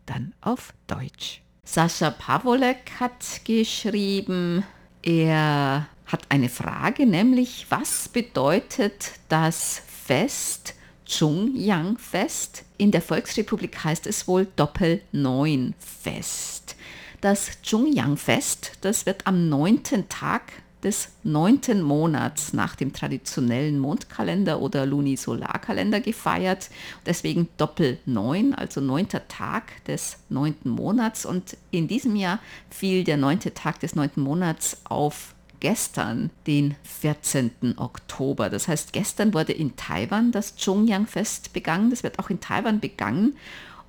dann 0.07 0.33
auf 0.41 0.73
Deutsch. 0.87 1.43
Sascha 1.63 2.09
Pavolek 2.09 2.93
hat 2.99 3.41
geschrieben, 3.43 4.63
er 5.03 5.87
hat 6.05 6.23
eine 6.29 6.49
Frage, 6.49 7.05
nämlich 7.05 7.67
was 7.69 8.09
bedeutet 8.09 9.11
das 9.29 9.83
Fest 9.85 10.73
Zhongyang-Fest? 11.05 12.63
In 12.77 12.89
der 12.91 13.01
Volksrepublik 13.01 13.83
heißt 13.83 14.07
es 14.07 14.27
wohl 14.27 14.47
Doppel-Neun-Fest. 14.55 16.75
Das 17.21 17.61
Zhongyang-Fest, 17.63 18.73
das 18.81 19.05
wird 19.05 19.27
am 19.27 19.49
neunten 19.49 20.09
Tag 20.09 20.43
des 20.83 21.09
neunten 21.23 21.81
Monats 21.81 22.53
nach 22.53 22.75
dem 22.75 22.93
traditionellen 22.93 23.79
Mondkalender 23.79 24.61
oder 24.61 24.85
Lunisolarkalender 24.85 25.99
gefeiert. 25.99 26.69
Deswegen 27.05 27.49
Doppel 27.57 27.97
9, 28.05 28.53
also 28.53 28.79
neunter 28.79 29.27
Tag 29.27 29.83
des 29.85 30.17
neunten 30.29 30.69
Monats. 30.69 31.25
Und 31.25 31.57
in 31.71 31.87
diesem 31.87 32.15
Jahr 32.15 32.39
fiel 32.69 33.03
der 33.03 33.17
neunte 33.17 33.53
Tag 33.53 33.79
des 33.79 33.95
neunten 33.95 34.21
Monats 34.21 34.77
auf 34.83 35.33
gestern, 35.59 36.29
den 36.45 36.75
14. 36.83 37.75
Oktober. 37.77 38.49
Das 38.49 38.67
heißt, 38.67 38.93
gestern 38.93 39.33
wurde 39.33 39.53
in 39.53 39.75
Taiwan 39.75 40.31
das 40.31 40.55
Zhongyang-Fest 40.55 41.53
begangen. 41.53 41.89
Das 41.89 42.03
wird 42.03 42.19
auch 42.19 42.29
in 42.29 42.39
Taiwan 42.39 42.79
begangen. 42.79 43.35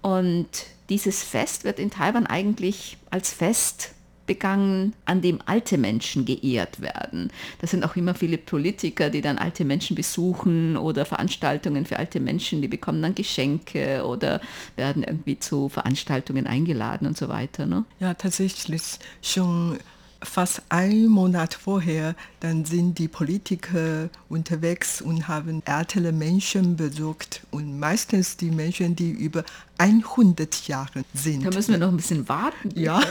Und 0.01 0.49
dieses 0.89 1.23
Fest 1.23 1.65
wird 1.65 1.79
in 1.79 1.91
Taiwan 1.91 2.27
eigentlich 2.27 2.97
als 3.11 3.33
Fest 3.33 3.95
begangen, 4.29 4.95
an 5.07 5.21
dem 5.21 5.41
alte 5.47 5.77
Menschen 5.77 6.25
geehrt 6.25 6.81
werden. 6.81 7.33
Das 7.61 7.73
sind 7.73 7.83
auch 7.83 7.97
immer 7.97 8.15
viele 8.15 8.39
Politiker, 8.39 9.11
die 9.11 9.21
dann 9.21 9.39
alte 9.39 9.65
Menschen 9.65 9.97
besuchen 9.97 10.77
oder 10.77 11.05
Veranstaltungen 11.05 11.85
für 11.85 11.99
alte 11.99 12.21
Menschen, 12.21 12.63
die 12.63 12.69
bekommen 12.69 13.03
dann 13.03 13.17
Geschenke 13.17 14.07
oder 14.07 14.41
werden 14.77 15.03
irgendwie 15.03 15.41
zu 15.41 15.69
Veranstaltungen 15.69 16.47
eingeladen 16.47 17.09
und 17.09 17.19
so 17.19 17.29
weiter. 17.29 17.67
Ne? 17.67 17.85
Ja, 17.99 18.15
tatsächlich 18.15 18.83
schon 19.23 19.79
fast 20.23 20.63
ein 20.69 21.07
Monat 21.07 21.55
vorher, 21.55 22.15
dann 22.41 22.65
sind 22.65 22.99
die 22.99 23.09
Politiker 23.09 24.11
unterwegs 24.29 25.01
und 25.01 25.29
haben 25.29 25.63
ältere 25.65 26.13
Menschen 26.13 26.77
besucht 26.77 27.43
und 27.51 27.79
meistens 27.79 28.37
die 28.37 28.51
Menschen, 28.51 28.97
die 28.97 29.11
über 29.11 29.45
100 29.79 30.67
Jahre 30.69 31.05
sind. 31.15 31.47
Da 31.47 31.51
müssen 31.51 31.73
wir 31.73 31.79
noch 31.79 31.89
ein 31.89 31.97
bisschen 31.97 32.29
warten. 32.29 32.71
Ja. 32.75 33.01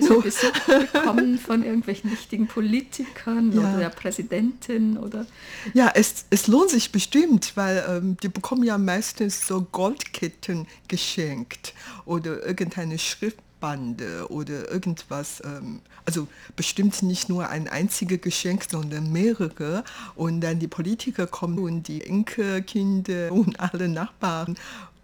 So 0.00 0.20
Besuch 0.20 0.52
bekommen 0.92 1.38
von 1.38 1.64
irgendwelchen 1.64 2.12
wichtigen 2.12 2.46
Politikern 2.46 3.52
ja. 3.52 3.60
oder 3.60 3.78
der 3.78 3.88
Präsidentin 3.88 4.96
oder. 4.96 5.26
Ja, 5.74 5.90
es, 5.92 6.26
es 6.30 6.46
lohnt 6.46 6.70
sich 6.70 6.92
bestimmt, 6.92 7.52
weil 7.56 7.84
ähm, 7.88 8.16
die 8.22 8.28
bekommen 8.28 8.62
ja 8.62 8.78
meistens 8.78 9.46
so 9.46 9.62
Goldketten 9.62 10.66
geschenkt 10.86 11.74
oder 12.04 12.46
irgendeine 12.46 12.98
Schrift 12.98 13.38
Bande 13.60 14.26
oder 14.28 14.70
irgendwas, 14.70 15.42
ähm, 15.44 15.80
also 16.04 16.28
bestimmt 16.56 17.02
nicht 17.02 17.28
nur 17.28 17.48
ein 17.48 17.68
einziges 17.68 18.20
Geschenk, 18.20 18.66
sondern 18.68 19.12
mehrere. 19.12 19.84
Und 20.14 20.40
dann 20.40 20.58
die 20.58 20.68
Politiker 20.68 21.26
kommen 21.26 21.58
und 21.58 21.88
die 21.88 22.04
Enkelkinder 22.04 23.32
und 23.32 23.60
alle 23.60 23.88
Nachbarn. 23.88 24.56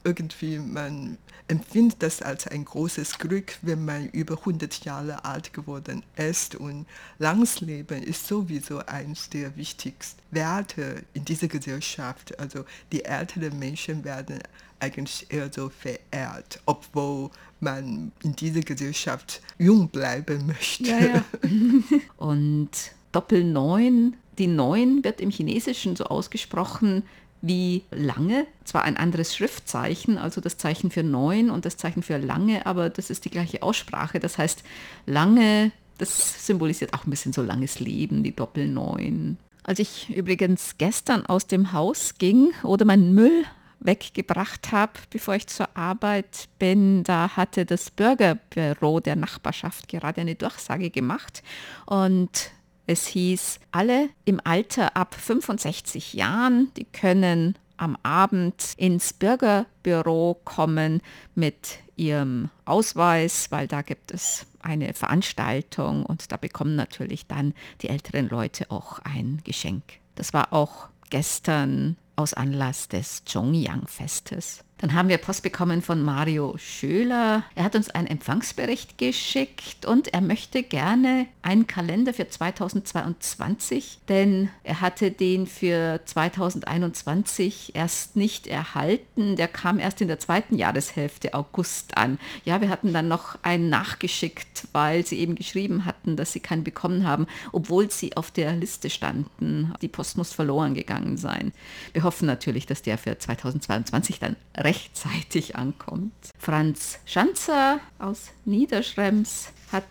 Irgendwie, 0.05 0.59
man 0.59 1.19
empfindet 1.49 2.03
das 2.03 2.23
als 2.23 2.47
ein 2.47 2.65
großes 2.65 3.19
Glück, 3.19 3.59
wenn 3.63 3.85
man 3.85 4.09
über 4.11 4.39
100 4.39 4.85
Jahre 4.85 5.25
alt 5.25 5.53
geworden 5.53 6.03
ist. 6.17 6.55
Und 6.55 6.87
langes 7.19 7.61
Leben 7.61 8.03
ist 8.03 8.27
sowieso 8.27 8.79
eines 8.79 9.29
der 9.29 9.57
wichtigsten 9.57 10.21
Werte 10.31 11.05
in 11.13 11.25
dieser 11.25 11.49
Gesellschaft. 11.49 12.39
Also 12.39 12.65
die 12.93 13.05
älteren 13.05 13.59
Menschen 13.59 14.05
werden 14.05 14.39
eigentlich 14.81 15.27
eher 15.31 15.51
so 15.53 15.71
verehrt, 15.71 16.61
obwohl 16.67 17.31
man 17.61 18.13
in 18.23 18.37
dieser 18.37 18.61
Gesellschaft 18.61 19.41
jung 19.59 19.89
bleiben 19.89 20.47
möchte. 20.47 20.91
Ja, 20.91 20.99
ja. 20.99 21.25
Und 22.17 22.71
Doppel 23.13 23.45
9, 23.45 24.17
die 24.39 24.47
9 24.47 25.05
wird 25.05 25.21
im 25.21 25.31
Chinesischen 25.31 25.97
so 25.97 26.05
ausgesprochen 26.05 27.05
wie 27.47 27.85
lange, 27.91 28.47
zwar 28.65 28.85
ein 28.85 28.97
anderes 28.97 29.37
Schriftzeichen, 29.37 30.17
also 30.17 30.41
das 30.41 30.57
Zeichen 30.57 30.91
für 30.91 31.03
9 31.03 31.51
und 31.51 31.67
das 31.67 31.77
Zeichen 31.77 32.03
für 32.03 32.17
lange, 32.17 32.65
aber 32.65 32.89
das 32.89 33.11
ist 33.11 33.27
die 33.27 33.31
gleiche 33.31 33.63
Aussprache. 33.63 34.19
Das 34.19 34.39
heißt, 34.39 34.63
lange, 35.05 35.71
das 35.99 36.47
symbolisiert 36.47 36.95
auch 36.95 37.05
ein 37.05 37.11
bisschen 37.11 37.35
so 37.35 37.43
langes 37.43 37.81
Leben, 37.81 38.23
die 38.23 38.35
Doppel 38.35 38.67
9. 38.67 39.37
Als 39.63 39.79
ich 39.79 40.09
übrigens 40.15 40.77
gestern 40.79 41.27
aus 41.27 41.47
dem 41.47 41.73
Haus 41.73 42.15
ging 42.17 42.51
oder 42.63 42.87
meinen 42.87 43.15
Müll 43.15 43.45
weggebracht 43.81 44.73
habe, 44.73 44.93
bevor 45.11 45.35
ich 45.35 45.47
zur 45.47 45.77
Arbeit 45.77 46.49
bin, 46.59 47.05
da 47.05 47.37
hatte 47.37 47.67
das 47.67 47.91
Bürgerbüro 47.91 49.01
der 49.01 49.17
Nachbarschaft 49.17 49.89
gerade 49.89 50.23
eine 50.23 50.35
Durchsage 50.35 50.89
gemacht 50.89 51.43
und 51.85 52.53
es 52.87 53.07
hieß, 53.07 53.61
alle 53.73 54.11
im 54.25 54.41
Alter 54.45 54.97
ab 54.97 55.15
65 55.15 56.15
Jahren, 56.15 56.71
die 56.77 56.85
können 56.85 57.57
am 57.77 57.97
Abend 58.03 58.75
ins 58.77 59.13
Bürgerbüro 59.13 60.41
kommen 60.45 61.03
mit 61.35 61.79
ihrem 61.97 62.51
Ausweis, 62.65 63.51
weil 63.51 63.69
da 63.69 63.83
gibt 63.83 64.13
es 64.13 64.47
eine 64.61 64.95
Veranstaltung 64.95 66.07
und 66.07 66.33
da 66.33 66.37
bekommen 66.37 66.77
natürlich 66.77 67.27
dann 67.27 67.55
die 67.83 67.89
älteren 67.89 68.29
Leute 68.29 68.71
auch 68.71 68.99
ein 69.01 69.41
Geschenk. 69.45 69.83
Das 70.15 70.33
war 70.33 70.53
auch 70.53 70.89
gestern 71.11 71.97
aus 72.17 72.35
Anlass 72.35 72.89
des 72.89 73.25
Zhongyang-Festes. 73.25 74.64
Dann 74.85 74.93
haben 74.93 75.09
wir 75.09 75.17
Post 75.17 75.43
bekommen 75.43 75.81
von 75.81 76.03
Mario 76.03 76.57
Schöler. 76.59 77.45
Er 77.55 77.65
hat 77.65 77.75
uns 77.75 77.89
einen 77.89 78.07
Empfangsbericht 78.07 78.99
geschickt 78.99 79.87
und 79.87 80.13
er 80.13 80.21
möchte 80.21 80.63
gerne 80.63 81.27
einen 81.41 81.67
Kalender 81.67 82.13
für 82.13 82.29
2022, 82.29 84.01
denn 84.11 84.51
er 84.63 84.83
hatte 84.83 85.11
den 85.11 85.47
für 85.47 86.03
2021 86.05 87.75
erst 87.75 88.17
nicht 88.17 88.47
erhalten. 88.47 89.37
Der 89.37 89.49
kam 89.49 89.79
erst 89.79 90.03
in 90.03 90.09
der 90.09 90.19
zweiten 90.19 90.55
Jahreshälfte 90.55 91.33
August 91.33 91.97
an. 91.97 92.19
Ja, 92.45 92.61
wir 92.61 92.69
hatten 92.69 92.93
dann 92.93 93.09
noch 93.09 93.39
einen 93.43 93.71
nachgeschickt, 93.71 94.69
weil 94.73 95.07
sie 95.07 95.19
eben 95.19 95.35
geschrieben 95.35 95.87
hatten, 95.87 96.15
dass 96.17 96.35
sie 96.35 96.41
keinen 96.41 96.63
bekommen 96.63 97.07
haben, 97.07 97.27
obwohl 97.53 97.91
sie 97.91 98.19
auf 98.19 98.31
der 98.31 98.53
Liste 98.55 98.91
standen. 98.91 99.73
Die 99.81 99.89
Post 99.89 100.19
muss 100.19 100.35
verloren 100.35 100.75
gegangen 100.75 101.17
sein. 101.17 101.55
Wir 101.95 102.03
hoffen 102.03 102.27
natürlich, 102.27 102.67
dass 102.67 102.83
der 102.83 102.99
für 102.99 103.17
2022 103.17 104.19
dann 104.19 104.37
rechtzeitig 104.75 105.57
ankommt. 105.57 106.13
Franz 106.39 106.99
Schanzer 107.05 107.81
aus 107.99 108.31
Niederschrems 108.45 109.49
hat 109.73 109.85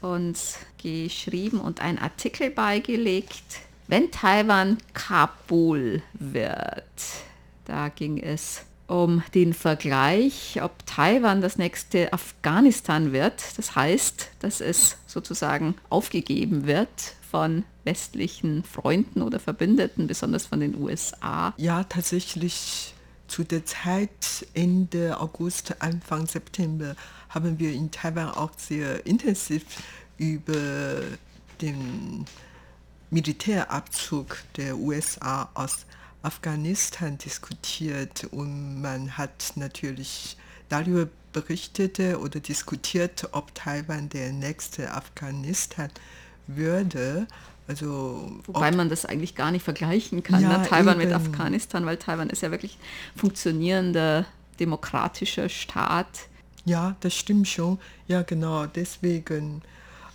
uns 0.00 0.58
geschrieben 0.82 1.60
und 1.60 1.80
einen 1.80 1.98
Artikel 1.98 2.50
beigelegt, 2.50 3.60
wenn 3.88 4.10
Taiwan 4.10 4.78
Kabul 4.94 6.02
wird. 6.14 6.84
Da 7.64 7.88
ging 7.88 8.18
es 8.18 8.62
um 8.86 9.22
den 9.34 9.54
Vergleich, 9.54 10.60
ob 10.62 10.84
Taiwan 10.84 11.40
das 11.40 11.58
nächste 11.58 12.12
Afghanistan 12.12 13.12
wird. 13.12 13.56
Das 13.56 13.76
heißt, 13.76 14.30
dass 14.40 14.60
es 14.60 14.96
sozusagen 15.06 15.76
aufgegeben 15.90 16.66
wird 16.66 16.88
von 17.30 17.64
westlichen 17.84 18.64
Freunden 18.64 19.22
oder 19.22 19.38
Verbündeten, 19.38 20.08
besonders 20.08 20.46
von 20.46 20.58
den 20.58 20.76
USA. 20.76 21.54
Ja, 21.56 21.84
tatsächlich 21.84 22.94
zu 23.30 23.44
der 23.44 23.64
Zeit 23.64 24.44
Ende 24.54 25.20
August, 25.20 25.80
Anfang 25.80 26.26
September 26.26 26.96
haben 27.28 27.60
wir 27.60 27.72
in 27.72 27.90
Taiwan 27.92 28.28
auch 28.28 28.50
sehr 28.56 29.06
intensiv 29.06 29.64
über 30.18 31.00
den 31.60 32.24
Militärabzug 33.10 34.36
der 34.56 34.76
USA 34.76 35.48
aus 35.54 35.86
Afghanistan 36.22 37.18
diskutiert. 37.18 38.24
Und 38.32 38.82
man 38.82 39.16
hat 39.16 39.52
natürlich 39.54 40.36
darüber 40.68 41.08
berichtet 41.32 42.00
oder 42.00 42.40
diskutiert, 42.40 43.28
ob 43.30 43.54
Taiwan 43.54 44.08
der 44.08 44.32
nächste 44.32 44.92
Afghanistan 44.92 45.88
würde. 46.46 47.26
Also, 47.68 48.32
Wobei 48.46 48.72
man 48.72 48.88
das 48.88 49.04
eigentlich 49.04 49.36
gar 49.36 49.52
nicht 49.52 49.62
vergleichen 49.62 50.24
kann, 50.24 50.42
ja, 50.42 50.58
ne? 50.58 50.66
Taiwan 50.66 51.00
eben. 51.00 51.08
mit 51.08 51.14
Afghanistan, 51.14 51.86
weil 51.86 51.98
Taiwan 51.98 52.28
ist 52.28 52.42
ja 52.42 52.50
wirklich 52.50 52.78
funktionierender 53.14 54.26
demokratischer 54.58 55.48
Staat. 55.48 56.28
Ja, 56.64 56.96
das 57.00 57.14
stimmt 57.14 57.48
schon. 57.48 57.78
Ja, 58.08 58.22
genau. 58.22 58.66
Deswegen. 58.66 59.62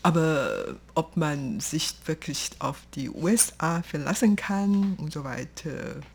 Aber 0.04 0.76
ob 0.94 1.18
man 1.18 1.60
sich 1.60 1.96
wirklich 2.06 2.52
auf 2.60 2.84
die 2.94 3.10
USA 3.10 3.82
verlassen 3.82 4.36
kann 4.36 4.94
und 5.00 5.12
so 5.12 5.24
weiter, 5.24 5.72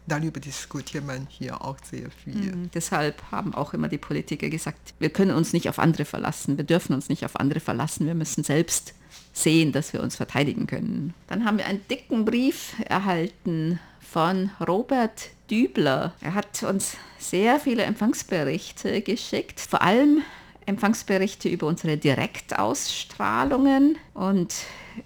darüber 0.07 0.39
diskutiert 0.39 1.05
man 1.05 1.27
hier 1.29 1.61
auch 1.65 1.77
sehr 1.83 2.09
viel. 2.23 2.55
Mhm. 2.55 2.71
Deshalb 2.73 3.21
haben 3.33 3.53
auch 3.53 3.75
immer 3.75 3.89
die 3.89 3.99
Politiker 3.99 4.49
gesagt, 4.49 4.95
wir 5.01 5.11
können 5.11 5.33
uns 5.33 5.53
nicht 5.53 5.69
auf 5.69 5.81
andere 5.81 6.05
verlassen, 6.05 6.57
wir 6.57 6.65
dürfen 6.65 6.95
uns 6.95 7.09
nicht 7.09 7.25
auf 7.25 7.35
andere 7.35 7.59
verlassen, 7.59 8.07
wir 8.07 8.15
müssen 8.15 8.45
selbst 8.45 8.95
sehen, 9.33 9.73
dass 9.73 9.93
wir 9.93 10.03
uns 10.03 10.17
verteidigen 10.17 10.67
können. 10.67 11.15
Dann 11.29 11.45
haben 11.45 11.59
wir 11.59 11.67
einen 11.67 11.87
dicken 11.89 12.25
Brief 12.25 12.75
erhalten 12.85 13.79
von 14.01 14.51
Robert 14.67 15.31
Dübler. 15.51 16.15
Er 16.21 16.35
hat 16.35 16.63
uns 16.63 16.97
sehr 17.19 17.61
viele 17.61 17.85
Empfangsberichte 17.85 19.03
geschickt, 19.03 19.61
vor 19.61 19.83
allem 19.83 20.23
Empfangsberichte 20.67 21.49
über 21.49 21.67
unsere 21.67 21.97
Direktausstrahlungen 21.97 23.99
und 24.15 24.55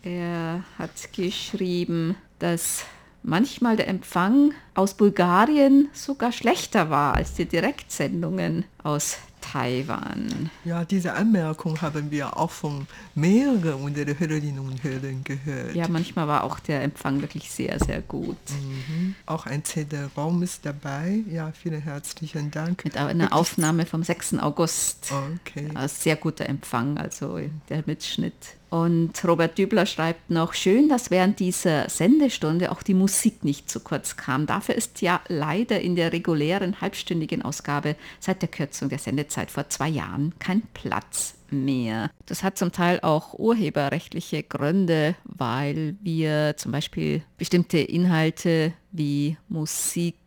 er 0.02 0.64
hat 0.78 1.12
geschrieben, 1.12 2.16
dass 2.38 2.84
manchmal 3.24 3.76
der 3.76 3.88
Empfang 3.88 4.52
aus 4.74 4.94
Bulgarien 4.94 5.88
sogar 5.92 6.30
schlechter 6.30 6.90
war 6.90 7.14
als 7.14 7.34
die 7.34 7.46
Direktsendungen 7.46 8.64
aus 8.82 9.16
Taiwan. 9.40 10.50
Ja, 10.64 10.84
diese 10.84 11.12
Anmerkung 11.12 11.80
haben 11.82 12.10
wir 12.10 12.36
auch 12.36 12.50
von 12.50 12.86
mehreren 13.14 13.74
unserer 13.74 14.18
Hörerinnen 14.18 14.58
und 14.58 14.82
Hörern 14.82 15.22
gehört. 15.22 15.74
Ja, 15.74 15.86
manchmal 15.88 16.26
war 16.26 16.44
auch 16.44 16.58
der 16.60 16.82
Empfang 16.82 17.20
wirklich 17.20 17.50
sehr, 17.50 17.78
sehr 17.78 18.00
gut. 18.00 18.38
Mhm. 18.48 19.14
Auch 19.26 19.46
ein 19.46 19.62
CD-Raum 19.62 20.42
ist 20.42 20.64
dabei. 20.64 21.22
Ja, 21.30 21.52
vielen 21.52 21.82
herzlichen 21.82 22.50
Dank. 22.50 22.84
Mit 22.84 22.96
einer 22.96 23.32
Aufnahme 23.32 23.84
vom 23.84 24.02
6. 24.02 24.38
August. 24.38 25.12
Okay. 25.12 25.68
Ja, 25.74 25.88
sehr 25.88 26.16
guter 26.16 26.46
Empfang, 26.48 26.96
also 26.96 27.38
der 27.68 27.84
Mitschnitt. 27.86 28.56
Und 28.74 29.24
Robert 29.24 29.56
Dübler 29.56 29.86
schreibt 29.86 30.30
noch, 30.30 30.52
schön, 30.52 30.88
dass 30.88 31.12
während 31.12 31.38
dieser 31.38 31.88
Sendestunde 31.88 32.72
auch 32.72 32.82
die 32.82 32.92
Musik 32.92 33.44
nicht 33.44 33.70
zu 33.70 33.78
kurz 33.78 34.16
kam. 34.16 34.46
Dafür 34.46 34.74
ist 34.74 35.00
ja 35.00 35.20
leider 35.28 35.80
in 35.80 35.94
der 35.94 36.12
regulären 36.12 36.80
halbstündigen 36.80 37.42
Ausgabe 37.42 37.94
seit 38.18 38.42
der 38.42 38.48
Kürzung 38.48 38.88
der 38.88 38.98
Sendezeit 38.98 39.52
vor 39.52 39.68
zwei 39.68 39.88
Jahren 39.88 40.34
kein 40.40 40.62
Platz 40.74 41.36
mehr. 41.50 42.10
Das 42.26 42.42
hat 42.42 42.58
zum 42.58 42.72
Teil 42.72 42.98
auch 43.02 43.34
urheberrechtliche 43.34 44.42
Gründe, 44.42 45.14
weil 45.22 45.94
wir 46.02 46.56
zum 46.56 46.72
Beispiel 46.72 47.22
bestimmte 47.38 47.78
Inhalte 47.78 48.72
wie 48.90 49.36
Musik 49.48 50.18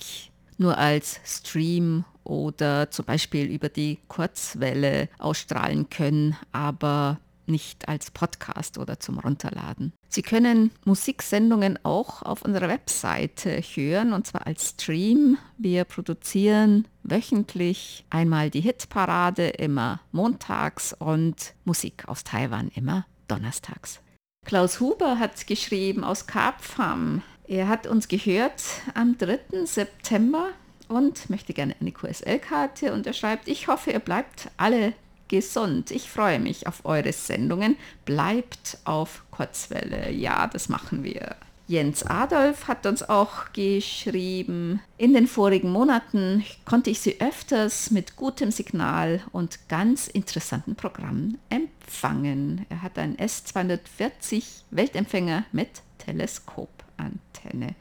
nur 0.58 0.78
als 0.78 1.20
Stream 1.26 2.06
oder 2.24 2.92
zum 2.92 3.04
Beispiel 3.04 3.48
über 3.48 3.68
die 3.68 3.98
Kurzwelle 4.08 5.10
ausstrahlen 5.20 5.90
können, 5.90 6.38
aber 6.54 7.20
nicht 7.48 7.88
als 7.88 8.12
Podcast 8.12 8.78
oder 8.78 9.00
zum 9.00 9.20
Runterladen. 9.20 9.94
Sie 10.10 10.22
können 10.22 10.72
Musiksendungen 10.86 11.80
auch 11.84 12.22
auf 12.22 12.42
unserer 12.44 12.70
Webseite 12.70 13.62
hören 13.62 14.14
und 14.14 14.28
zwar 14.28 14.48
als 14.48 14.70
Stream. 14.70 15.38
Wir 15.58 15.84
produzieren 15.84 16.88
wöchentlich 17.04 18.06
einmal 18.10 18.50
die 18.50 18.62
Hitparade 18.62 19.48
immer 19.50 20.02
montags 20.12 20.94
und 20.94 21.54
Musik 21.66 22.08
aus 22.08 22.24
Taiwan 22.24 22.70
immer 22.70 23.06
donnerstags. 23.28 24.00
Klaus 24.46 24.80
Huber 24.80 25.20
hat 25.20 25.46
geschrieben 25.48 26.04
aus 26.04 26.26
Karpfam. 26.26 27.22
Er 27.48 27.68
hat 27.68 27.88
uns 27.88 28.08
gehört 28.08 28.64
am 28.94 29.18
3. 29.18 29.66
September 29.66 30.50
und 30.88 31.30
möchte 31.30 31.54
gerne 31.54 31.76
eine 31.80 31.92
QSL-Karte 31.92 32.94
und 32.94 33.06
er 33.08 33.14
schreibt, 33.14 33.48
ich 33.48 33.68
hoffe, 33.68 33.92
ihr 33.92 34.00
bleibt 34.00 34.50
alle 34.58 34.94
gesund. 35.28 35.92
Ich 35.92 36.10
freue 36.10 36.40
mich 36.40 36.68
auf 36.68 36.86
eure 36.86 37.14
Sendungen. 37.14 37.78
Bleibt 38.06 38.78
auf 38.86 39.24
Kurzwelle. 39.32 40.12
Ja, 40.12 40.48
das 40.48 40.70
machen 40.70 41.04
wir. 41.04 41.36
Jens 41.70 42.04
Adolf 42.04 42.70
hat 42.70 42.86
uns 42.86 43.04
auch 43.04 43.52
geschrieben, 43.52 44.80
in 44.98 45.14
den 45.14 45.28
vorigen 45.28 45.70
Monaten 45.70 46.46
konnte 46.64 46.90
ich 46.90 47.02
sie 47.02 47.20
öfters 47.20 47.92
mit 47.92 48.16
gutem 48.16 48.52
Signal 48.52 49.22
und 49.34 49.68
ganz 49.68 50.08
interessanten 50.08 50.76
Programmen 50.76 51.38
empfangen. 51.50 52.66
Er 52.70 52.84
hat 52.84 52.98
einen 52.98 53.18
S240 53.18 54.46
Weltempfänger 54.72 55.44
mit 55.52 55.82
Teleskopantenne. 55.98 57.76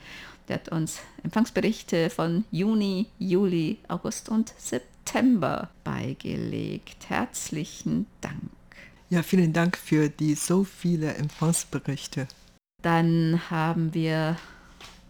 Der 0.48 0.56
hat 0.56 0.68
uns 0.70 0.98
Empfangsberichte 1.22 2.10
von 2.10 2.44
Juni, 2.50 3.06
Juli, 3.20 3.78
August 3.86 4.28
und 4.28 4.52
September 4.58 4.95
September 5.06 5.70
beigelegt. 5.84 7.08
Herzlichen 7.08 8.06
Dank. 8.20 8.50
Ja, 9.08 9.22
vielen 9.22 9.52
Dank 9.52 9.76
für 9.76 10.08
die 10.08 10.34
so 10.34 10.64
viele 10.64 11.14
Empfangsberichte. 11.14 12.26
Dann 12.82 13.40
haben 13.48 13.94
wir 13.94 14.36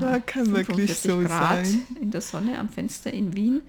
ja, 0.00 0.18
kann 0.20 0.54
wirklich 0.54 0.96
so 0.96 1.18
Grad 1.18 1.66
sein. 1.66 1.86
in 2.00 2.10
der 2.10 2.20
Sonne 2.20 2.58
am 2.58 2.68
Fenster 2.68 3.12
in 3.12 3.34
Wien. 3.34 3.62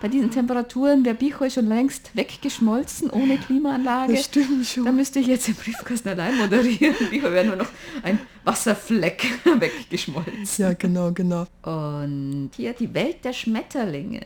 Bei 0.00 0.08
diesen 0.08 0.30
Temperaturen 0.30 1.04
wäre 1.04 1.14
Bichoi 1.14 1.48
schon 1.50 1.66
längst 1.68 2.10
weggeschmolzen 2.14 3.08
ohne 3.10 3.38
Klimaanlage. 3.38 4.12
Das 4.14 4.24
stimmt 4.26 4.66
schon. 4.66 4.84
Da 4.84 4.92
müsste 4.92 5.20
ich 5.20 5.26
jetzt 5.26 5.48
im 5.48 5.54
Briefkasten 5.54 6.08
allein 6.10 6.36
moderieren. 6.36 6.94
Bichoi 7.10 7.32
wäre 7.32 7.46
nur 7.46 7.56
noch 7.56 7.68
ein 8.02 8.18
Wasserfleck 8.44 9.26
weggeschmolzen. 9.44 10.46
Ja, 10.64 10.72
genau, 10.74 11.12
genau. 11.12 11.46
Und 11.62 12.50
hier 12.56 12.74
die 12.74 12.92
Welt 12.92 13.24
der 13.24 13.32
Schmetterlinge. 13.32 14.20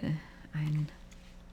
Ein 0.53 0.89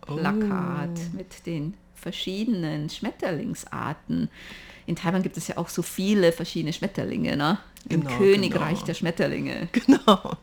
Plakat 0.02 0.90
Oh. 1.14 1.18
mit 1.18 1.46
den 1.46 1.74
verschiedenen 1.96 2.90
Schmetterlingsarten. 2.90 4.30
In 4.86 4.96
Taiwan 4.96 5.22
gibt 5.22 5.38
es 5.38 5.48
ja 5.50 5.58
auch 5.58 5.68
so 5.70 5.82
viele 5.82 6.32
verschiedene 6.32 6.72
Schmetterlinge, 6.74 7.36
ne? 7.36 7.60
Im 7.90 8.02
Genau, 8.02 8.18
Königreich 8.18 8.76
genau. 8.76 8.86
der 8.86 8.94
Schmetterlinge. 8.94 9.70
Genau. 9.88 10.38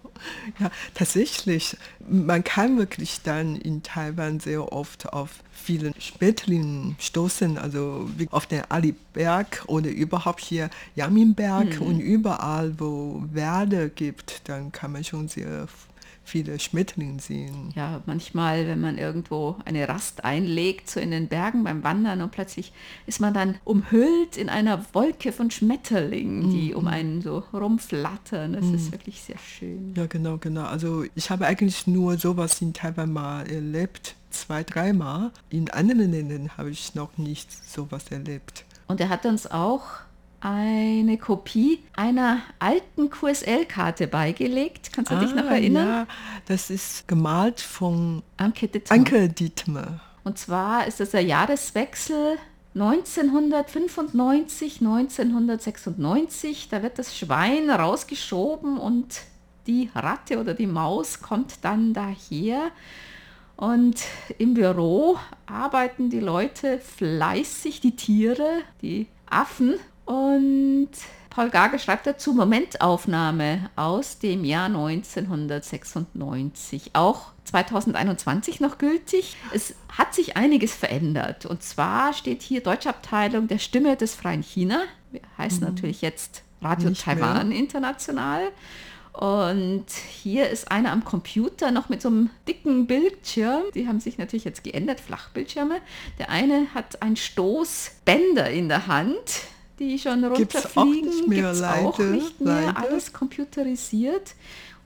Ja, 0.59 0.70
tatsächlich. 0.94 1.76
Man 2.09 2.44
kann 2.44 2.78
wirklich 2.78 3.20
dann 3.22 3.57
in 3.57 3.83
Taiwan 3.83 4.40
sehr 4.40 4.72
oft 4.72 5.12
auf 5.12 5.30
viele 5.52 5.92
Spätlinge 5.98 6.94
stoßen, 6.98 7.59
also 7.59 8.09
auf 8.30 8.46
den 8.46 8.62
Ali-Berg 8.68 9.64
oder 9.66 9.90
überhaupt 9.90 10.40
hier 10.40 10.70
Yaminberg 10.94 11.80
und 11.80 12.00
überall, 12.00 12.78
wo 12.78 13.22
Werde 13.33 13.90
gibt, 13.90 14.48
dann 14.48 14.72
kann 14.72 14.92
man 14.92 15.04
schon 15.04 15.28
sehr 15.28 15.66
viele 16.24 16.58
Schmetterlinge 16.58 17.20
sehen. 17.20 17.70
Ja, 17.74 18.02
manchmal, 18.06 18.66
wenn 18.66 18.80
man 18.80 18.98
irgendwo 18.98 19.56
eine 19.64 19.88
Rast 19.88 20.24
einlegt, 20.24 20.90
so 20.90 20.98
in 20.98 21.10
den 21.10 21.28
Bergen 21.28 21.64
beim 21.64 21.84
Wandern 21.84 22.22
und 22.22 22.32
plötzlich 22.32 22.72
ist 23.06 23.20
man 23.20 23.34
dann 23.34 23.56
umhüllt 23.64 24.37
in 24.37 24.48
einer 24.48 24.84
Wolke 24.94 25.32
von 25.32 25.50
Schmetterlingen, 25.50 26.50
die 26.50 26.74
um 26.74 26.87
einen 26.87 27.20
so 27.20 27.44
rumflattern. 27.52 28.54
Das 28.54 28.64
ist 28.66 28.92
wirklich 28.92 29.20
sehr 29.20 29.38
schön. 29.38 29.92
Ja, 29.96 30.06
genau, 30.06 30.38
genau. 30.38 30.64
Also 30.64 31.04
ich 31.14 31.30
habe 31.30 31.46
eigentlich 31.46 31.87
nur 31.87 32.16
sowas 32.16 32.60
in 32.60 32.72
Taiwan 32.72 33.12
mal 33.12 33.46
erlebt, 33.48 34.16
zwei, 34.30 34.64
dreimal. 34.64 35.30
In 35.50 35.70
anderen 35.70 36.12
Ländern 36.12 36.56
habe 36.56 36.70
ich 36.70 36.94
noch 36.94 37.18
nicht 37.18 37.50
sowas 37.68 38.04
erlebt. 38.10 38.64
Und 38.87 39.00
er 39.00 39.08
hat 39.08 39.26
uns 39.26 39.50
auch 39.50 39.82
eine 40.44 41.16
Kopie 41.16 41.83
einer 41.96 42.40
alten 42.59 43.09
QSL-Karte 43.09 44.07
beigelegt. 44.07 44.90
Kannst 44.92 45.11
du 45.11 45.16
dich 45.16 45.35
noch 45.35 45.46
erinnern? 45.46 45.88
Ah, 45.88 45.98
Ja, 46.00 46.07
das 46.46 46.68
ist 46.68 47.09
gemalt 47.09 47.61
von 47.61 48.22
Anke 48.37 48.68
Dittmer. 48.68 48.94
Anke 48.94 49.28
Dietmar. 49.30 50.00
Und 50.22 50.38
zwar 50.38 50.87
ist 50.87 51.00
das 51.00 51.12
der 51.12 51.22
Jahreswechsel 51.22 52.37
1995, 52.74 54.80
1996. 54.80 56.68
Da 56.68 56.83
wird 56.83 56.98
das 56.98 57.16
Schwein 57.16 57.70
rausgeschoben 57.70 58.76
und 58.76 59.22
die 59.66 59.88
Ratte 59.94 60.38
oder 60.38 60.52
die 60.52 60.66
Maus 60.66 61.22
kommt 61.22 61.64
dann 61.64 61.94
daher. 61.94 62.70
Und 63.57 64.02
im 64.37 64.52
Büro 64.54 65.16
arbeiten 65.46 66.11
die 66.11 66.20
Leute 66.20 66.80
fleißig, 66.80 67.80
die 67.80 67.96
Tiere, 67.96 68.59
die 68.83 69.07
Affen. 69.30 69.76
Und 70.04 70.90
Paul 71.30 71.50
Gager 71.50 71.78
schreibt 71.78 72.06
dazu 72.06 72.32
Momentaufnahme 72.32 73.70
aus 73.76 74.18
dem 74.18 74.44
Jahr 74.44 74.66
1996. 74.66 76.90
Auch 76.92 77.32
2021 77.44 78.60
noch 78.60 78.78
gültig. 78.78 79.36
Es 79.52 79.74
hat 79.88 80.14
sich 80.14 80.36
einiges 80.36 80.74
verändert. 80.74 81.46
Und 81.46 81.62
zwar 81.62 82.12
steht 82.12 82.42
hier 82.42 82.62
Deutschabteilung 82.62 83.48
der 83.48 83.58
Stimme 83.58 83.96
des 83.96 84.14
Freien 84.14 84.42
China. 84.42 84.82
Heißt 85.38 85.60
natürlich 85.60 86.02
jetzt 86.02 86.42
Radio 86.60 86.90
Nicht 86.90 87.06
mehr. 87.06 87.16
Taiwan 87.16 87.52
International. 87.52 88.48
Und 89.12 89.86
hier 89.90 90.50
ist 90.50 90.72
einer 90.72 90.90
am 90.90 91.04
Computer 91.04 91.70
noch 91.70 91.88
mit 91.88 92.02
so 92.02 92.08
einem 92.08 92.30
dicken 92.48 92.88
Bildschirm. 92.88 93.62
Die 93.72 93.86
haben 93.86 94.00
sich 94.00 94.18
natürlich 94.18 94.44
jetzt 94.44 94.64
geändert, 94.64 94.98
Flachbildschirme. 94.98 95.76
Der 96.18 96.30
eine 96.30 96.66
hat 96.74 97.00
ein 97.00 97.14
Stoßbänder 97.14 98.50
in 98.50 98.68
der 98.68 98.88
Hand, 98.88 99.42
die 99.78 99.98
schon 99.98 100.22
Gibt's 100.34 100.56
auch 100.66 100.76
runterfliegen. 100.76 101.08
nicht 101.10 101.28
mehr, 101.28 101.52
auch 101.84 101.98
nicht 101.98 102.40
mehr. 102.40 102.66
leider. 102.66 102.78
Alles 102.78 103.12
computerisiert. 103.12 104.34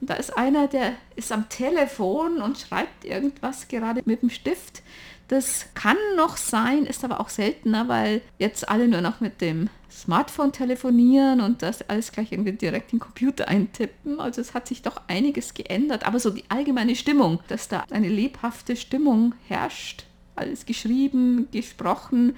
Und 0.01 0.09
da 0.09 0.15
ist 0.15 0.37
einer, 0.37 0.67
der 0.67 0.93
ist 1.15 1.31
am 1.31 1.49
Telefon 1.49 2.41
und 2.41 2.57
schreibt 2.57 3.05
irgendwas 3.05 3.67
gerade 3.67 4.01
mit 4.05 4.21
dem 4.21 4.29
Stift. 4.29 4.81
Das 5.27 5.67
kann 5.75 5.97
noch 6.15 6.37
sein, 6.37 6.85
ist 6.85 7.03
aber 7.03 7.19
auch 7.19 7.29
seltener, 7.29 7.87
weil 7.87 8.21
jetzt 8.39 8.67
alle 8.67 8.87
nur 8.87 9.01
noch 9.01 9.19
mit 9.19 9.41
dem 9.41 9.69
Smartphone 9.91 10.51
telefonieren 10.51 11.41
und 11.41 11.61
das 11.61 11.87
alles 11.87 12.11
gleich 12.11 12.31
irgendwie 12.31 12.53
direkt 12.53 12.93
in 12.93 12.97
den 12.97 13.03
Computer 13.03 13.47
eintippen. 13.47 14.19
Also 14.19 14.41
es 14.41 14.53
hat 14.53 14.67
sich 14.67 14.81
doch 14.81 15.01
einiges 15.07 15.53
geändert. 15.53 16.05
Aber 16.07 16.19
so 16.19 16.29
die 16.31 16.45
allgemeine 16.49 16.95
Stimmung, 16.95 17.41
dass 17.47 17.67
da 17.67 17.83
eine 17.91 18.07
lebhafte 18.09 18.75
Stimmung 18.75 19.35
herrscht, 19.47 20.05
alles 20.39 20.65
geschrieben, 20.65 21.47
gesprochen, 21.51 22.35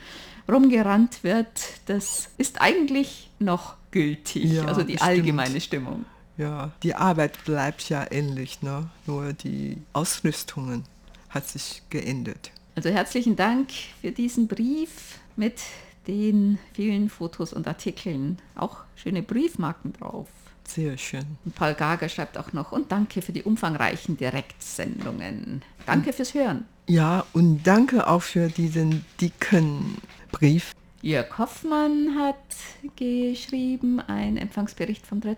rumgerannt 0.50 1.24
wird, 1.24 1.48
das 1.86 2.30
ist 2.38 2.62
eigentlich 2.62 3.30
noch 3.40 3.76
gültig. 3.92 4.52
Ja, 4.52 4.66
also 4.66 4.84
die 4.84 5.00
allgemeine 5.00 5.62
Stimmung. 5.62 6.06
Ja, 6.38 6.72
die 6.84 6.96
Arbeit 6.96 7.44
bleibt 7.46 7.90
ja 7.90 8.06
ähnlich, 8.10 8.62
ne? 8.62 8.90
nur 9.06 9.34
die 9.34 9.78
Ausrüstungen 9.94 10.86
hat 11.30 11.48
sich 11.48 11.84
geändert. 11.90 12.52
Also 12.76 12.90
herzlichen 12.90 13.36
Dank 13.36 13.70
für 14.02 14.12
diesen 14.12 14.48
Brief 14.48 15.20
mit 15.36 15.60
den 16.08 16.58
vielen 16.74 17.10
Fotos 17.10 17.54
und 17.54 17.68
Artikeln. 17.68 18.38
Auch 18.56 18.78
schöne 18.96 19.22
Briefmarken 19.22 19.94
drauf. 19.94 20.28
Sehr 20.68 20.98
schön. 20.98 21.26
Und 21.44 21.56
Paul 21.56 21.74
Gager 21.74 22.08
schreibt 22.08 22.38
auch 22.38 22.54
noch 22.54 22.72
und 22.72 22.92
danke 22.92 23.22
für 23.22 23.34
die 23.34 23.44
umfangreichen 23.44 24.18
Direktsendungen. 24.18 25.64
Danke 25.86 26.14
fürs 26.14 26.34
Hören. 26.34 26.66
Ja, 26.92 27.26
und 27.32 27.64
danke 27.64 28.06
auch 28.06 28.22
für 28.22 28.50
diesen 28.50 29.06
dicken 29.22 29.96
Brief. 30.34 30.74
Jörg 31.02 31.38
Hoffmann 31.38 32.18
hat 32.20 32.36
geschrieben, 32.98 34.02
ein 34.02 34.36
Empfangsbericht 34.36 35.08
vom 35.08 35.22
3. 35.22 35.38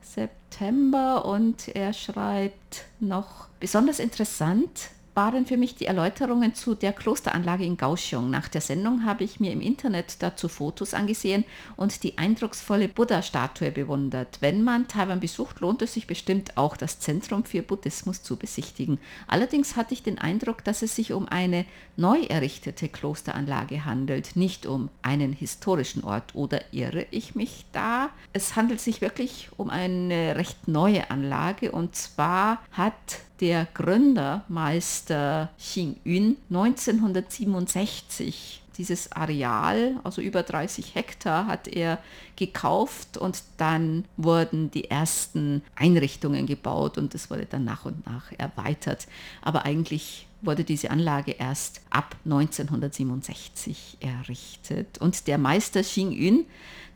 September 0.00 1.26
und 1.26 1.68
er 1.68 1.92
schreibt 1.92 2.86
noch 3.00 3.48
besonders 3.60 3.98
interessant, 3.98 4.92
waren 5.14 5.46
für 5.46 5.56
mich 5.56 5.76
die 5.76 5.86
Erläuterungen 5.86 6.54
zu 6.54 6.74
der 6.74 6.92
Klosteranlage 6.92 7.64
in 7.64 7.76
Kaohsiung. 7.76 8.30
Nach 8.30 8.48
der 8.48 8.60
Sendung 8.60 9.04
habe 9.04 9.24
ich 9.24 9.40
mir 9.40 9.52
im 9.52 9.60
Internet 9.60 10.16
dazu 10.20 10.48
Fotos 10.48 10.94
angesehen 10.94 11.44
und 11.76 12.02
die 12.02 12.18
eindrucksvolle 12.18 12.88
Buddha-Statue 12.88 13.70
bewundert. 13.70 14.38
Wenn 14.40 14.62
man 14.62 14.88
Taiwan 14.88 15.20
besucht, 15.20 15.60
lohnt 15.60 15.82
es 15.82 15.94
sich 15.94 16.06
bestimmt 16.06 16.56
auch, 16.56 16.76
das 16.76 16.98
Zentrum 16.98 17.44
für 17.44 17.62
Buddhismus 17.62 18.22
zu 18.22 18.36
besichtigen. 18.36 18.98
Allerdings 19.28 19.76
hatte 19.76 19.94
ich 19.94 20.02
den 20.02 20.18
Eindruck, 20.18 20.64
dass 20.64 20.82
es 20.82 20.96
sich 20.96 21.12
um 21.12 21.28
eine 21.28 21.64
neu 21.96 22.22
errichtete 22.22 22.88
Klosteranlage 22.88 23.84
handelt, 23.84 24.36
nicht 24.36 24.66
um 24.66 24.90
einen 25.02 25.32
historischen 25.32 26.02
Ort. 26.02 26.34
Oder 26.34 26.60
irre 26.72 27.06
ich 27.10 27.34
mich 27.34 27.66
da? 27.72 28.10
Es 28.32 28.56
handelt 28.56 28.80
sich 28.80 29.00
wirklich 29.00 29.50
um 29.56 29.70
eine 29.70 30.36
recht 30.36 30.66
neue 30.66 31.10
Anlage 31.10 31.70
und 31.70 31.94
zwar 31.94 32.58
hat 32.72 32.94
der 33.40 33.66
Gründermeister 33.74 35.50
Xing 35.58 35.96
Yun 36.04 36.36
1967 36.50 38.62
dieses 38.76 39.12
Areal, 39.12 39.96
also 40.02 40.20
über 40.20 40.42
30 40.42 40.94
Hektar, 40.94 41.46
hat 41.46 41.68
er 41.68 41.98
gekauft 42.36 43.16
und 43.16 43.42
dann 43.56 44.04
wurden 44.16 44.70
die 44.70 44.90
ersten 44.90 45.62
Einrichtungen 45.76 46.46
gebaut 46.46 46.98
und 46.98 47.14
es 47.14 47.30
wurde 47.30 47.46
dann 47.46 47.64
nach 47.64 47.84
und 47.84 48.06
nach 48.06 48.32
erweitert. 48.36 49.06
Aber 49.42 49.64
eigentlich 49.64 50.26
wurde 50.42 50.64
diese 50.64 50.90
Anlage 50.90 51.32
erst 51.32 51.80
ab 51.90 52.16
1967 52.24 53.98
errichtet. 54.00 54.98
Und 54.98 55.26
der 55.26 55.38
Meister 55.38 55.82
Xing 55.82 56.12
Yun, 56.12 56.44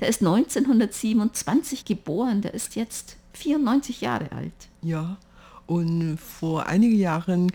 der 0.01 0.09
ist 0.09 0.21
1927 0.21 1.85
geboren, 1.85 2.43
der 2.43 2.55
ist 2.55 2.77
jetzt 2.77 3.17
94 3.35 4.01
Jahre 4.01 4.33
alt. 4.33 4.53
Ja, 4.83 5.17
und 5.69 6.19
vor 6.19 6.67
einigen 6.67 6.99
Jahren 6.99 7.53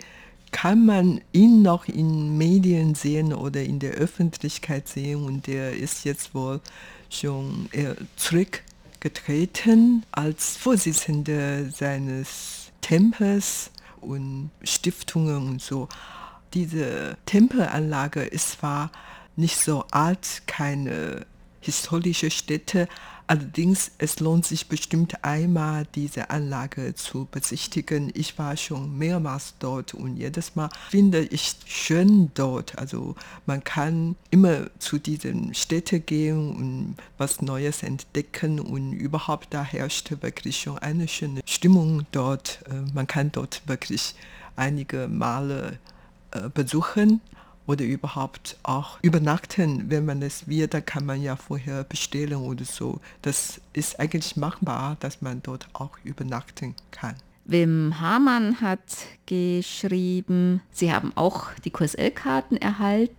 kann 0.52 0.86
man 0.86 1.20
ihn 1.34 1.64
noch 1.64 1.88
in 1.88 2.38
Medien 2.38 2.94
sehen 2.94 3.34
oder 3.34 3.64
in 3.64 3.80
der 3.80 3.94
Öffentlichkeit 3.94 4.88
sehen 4.88 5.26
und 5.26 5.48
der 5.48 5.76
ist 5.76 6.06
jetzt 6.06 6.36
wohl 6.36 6.62
schon 7.10 7.70
zurückgetreten 8.16 10.06
als 10.12 10.58
Vorsitzender 10.58 11.70
seines 11.72 12.72
Tempels 12.82 13.72
und 14.00 14.52
Stiftungen 14.64 15.50
und 15.50 15.62
so. 15.62 15.90
Diese 16.54 17.18
Tempelanlage 17.26 18.22
ist 18.22 18.52
zwar 18.52 18.92
nicht 19.36 19.58
so 19.58 19.86
alt, 19.90 20.44
keine 20.46 21.26
historische 21.62 22.30
Stätte, 22.30 22.88
Allerdings, 23.26 23.92
es 24.00 24.20
lohnt 24.20 24.46
sich 24.46 24.68
bestimmt 24.68 25.24
einmal, 25.24 25.88
diese 25.96 26.30
Anlage 26.30 26.94
zu 26.94 27.26
besichtigen. 27.32 28.12
Ich 28.14 28.38
war 28.38 28.58
schon 28.58 28.98
mehrmals 28.98 29.54
dort 29.60 29.94
und 29.94 30.18
jedes 30.18 30.56
Mal 30.56 30.70
finde 30.90 31.22
ich 31.22 31.56
schön 31.66 32.32
dort. 32.34 32.78
Also 32.78 33.16
man 33.46 33.64
kann 33.64 34.18
immer 34.30 34.68
zu 34.80 35.00
diesen 35.00 35.54
Städten 35.54 36.06
gehen 36.06 36.56
und 36.56 36.96
was 37.18 37.42
Neues 37.42 37.82
entdecken 37.82 38.60
und 38.60 38.92
überhaupt 38.92 39.54
da 39.54 39.64
herrscht 39.64 40.12
wirklich 40.22 40.60
schon 40.60 40.78
eine 40.80 41.08
schöne 41.08 41.42
Stimmung 41.46 42.06
dort. 42.12 42.60
Äh, 42.70 42.92
man 42.94 43.08
kann 43.08 43.32
dort 43.32 43.62
wirklich 43.68 44.16
einige 44.58 45.08
Male 45.08 45.80
äh, 46.32 46.50
besuchen 46.50 47.22
oder 47.68 47.86
überhaupt 47.86 48.58
auch 48.64 49.00
übernachten, 49.02 49.90
wenn 49.90 50.06
man 50.06 50.22
es 50.22 50.48
will, 50.48 50.68
da 50.68 50.82
kann 50.82 51.06
man 51.06 51.22
ja 51.22 51.36
vorher 51.36 51.84
bestellen 51.84 52.36
oder 52.36 52.66
so. 52.66 53.00
Das 53.22 53.62
ist 53.74 54.00
eigentlich 54.00 54.36
machbar, 54.36 54.98
dass 55.00 55.22
man 55.22 55.42
dort 55.44 55.68
auch 55.74 55.98
übernachten 56.04 56.76
kann. 56.92 57.16
Wim 57.46 58.00
Hamann 58.00 58.62
hat 58.62 58.80
geschrieben, 59.26 60.62
Sie 60.72 60.94
haben 60.94 61.12
auch 61.16 61.48
die 61.66 61.72
QSL-Karten 61.72 62.56
erhalten 62.56 63.16